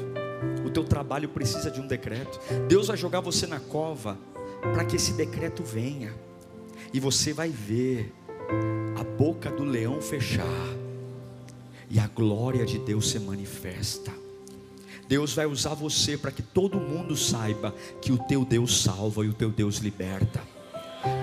[0.65, 2.39] O teu trabalho precisa de um decreto.
[2.67, 4.17] Deus vai jogar você na cova
[4.61, 6.13] para que esse decreto venha.
[6.93, 8.13] E você vai ver
[8.97, 10.45] a boca do leão fechar
[11.89, 14.24] e a glória de Deus se manifesta.
[15.07, 19.29] Deus vai usar você para que todo mundo saiba que o teu Deus salva e
[19.29, 20.54] o teu Deus liberta.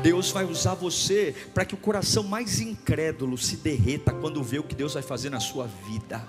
[0.02, 4.62] Deus vai usar você para que o coração mais incrédulo se derreta quando vê o
[4.62, 6.22] que Deus vai fazer na sua vida.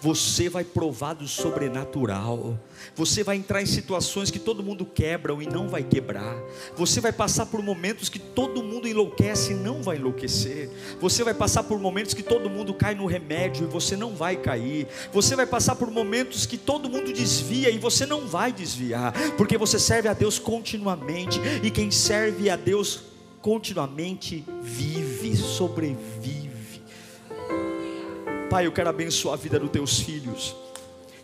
[0.00, 2.58] Você vai provar do sobrenatural.
[2.96, 6.36] Você vai entrar em situações que todo mundo quebra e não vai quebrar.
[6.76, 10.70] Você vai passar por momentos que todo mundo enlouquece e não vai enlouquecer.
[11.00, 14.36] Você vai passar por momentos que todo mundo cai no remédio e você não vai
[14.36, 14.88] cair.
[15.12, 19.56] Você vai passar por momentos que todo mundo desvia e você não vai desviar, porque
[19.56, 22.99] você serve a Deus continuamente e quem serve a Deus
[23.40, 26.82] continuamente vive, sobrevive.
[28.48, 30.54] Pai, eu quero abençoar a vida dos teus filhos,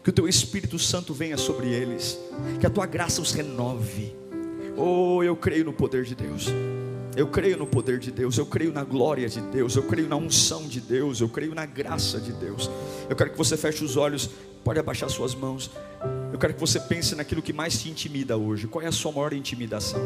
[0.02, 2.18] que o teu Espírito Santo venha sobre eles,
[2.60, 4.14] que a tua graça os renove.
[4.76, 6.46] Oh, eu creio no poder de Deus.
[7.16, 10.16] Eu creio no poder de Deus, eu creio na glória de Deus, eu creio na
[10.16, 12.70] unção de Deus, eu creio na graça de Deus.
[13.08, 14.28] Eu quero que você feche os olhos,
[14.62, 15.70] pode abaixar suas mãos.
[16.32, 18.66] Eu quero que você pense naquilo que mais te intimida hoje.
[18.66, 20.00] Qual é a sua maior intimidação?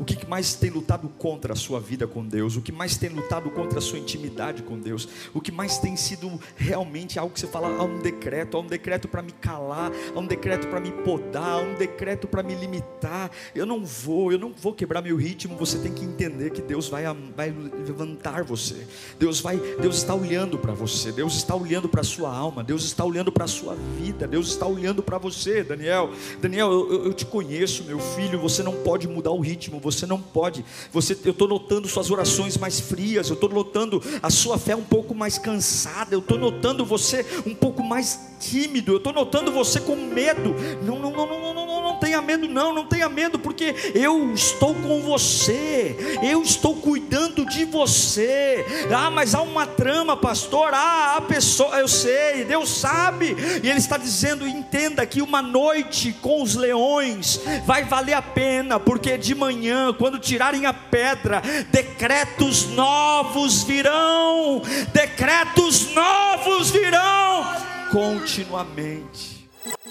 [0.00, 2.56] O que mais tem lutado contra a sua vida com Deus?
[2.56, 5.08] O que mais tem lutado contra a sua intimidade com Deus?
[5.32, 8.66] O que mais tem sido realmente algo que você fala, há um decreto, há um
[8.66, 12.54] decreto para me calar, há um decreto para me podar, há um decreto para me
[12.54, 13.30] limitar.
[13.54, 15.56] Eu não vou, eu não vou quebrar meu ritmo.
[15.56, 17.04] Você tem que entender que Deus vai,
[17.36, 18.86] vai levantar você.
[19.18, 21.12] Deus vai, Deus está olhando para você.
[21.12, 22.64] Deus está olhando para a sua alma.
[22.64, 24.26] Deus está olhando para a sua vida.
[24.26, 26.10] Deus está olhando para você, Daniel.
[26.40, 28.38] Daniel, eu, eu te conheço, meu filho.
[28.40, 30.64] Você não pode mudar o ritmo você não pode.
[30.92, 34.82] Você, eu estou notando suas orações mais frias, eu estou notando a sua fé um
[34.82, 39.80] pouco mais cansada, eu estou notando você um pouco mais tímido, eu estou notando você
[39.80, 40.54] com medo.
[40.82, 41.75] Não, não, não, não, não, não, não
[42.06, 47.64] tenha medo, não, não tenha medo, porque eu estou com você, eu estou cuidando de
[47.64, 48.64] você.
[48.94, 50.70] Ah, mas há uma trama, pastor.
[50.72, 56.12] Ah, a pessoa, eu sei, Deus sabe, e Ele está dizendo: entenda que uma noite
[56.22, 61.42] com os leões vai valer a pena, porque de manhã quando tirarem a pedra,
[61.72, 67.46] decretos novos virão, decretos novos virão
[67.90, 69.35] continuamente.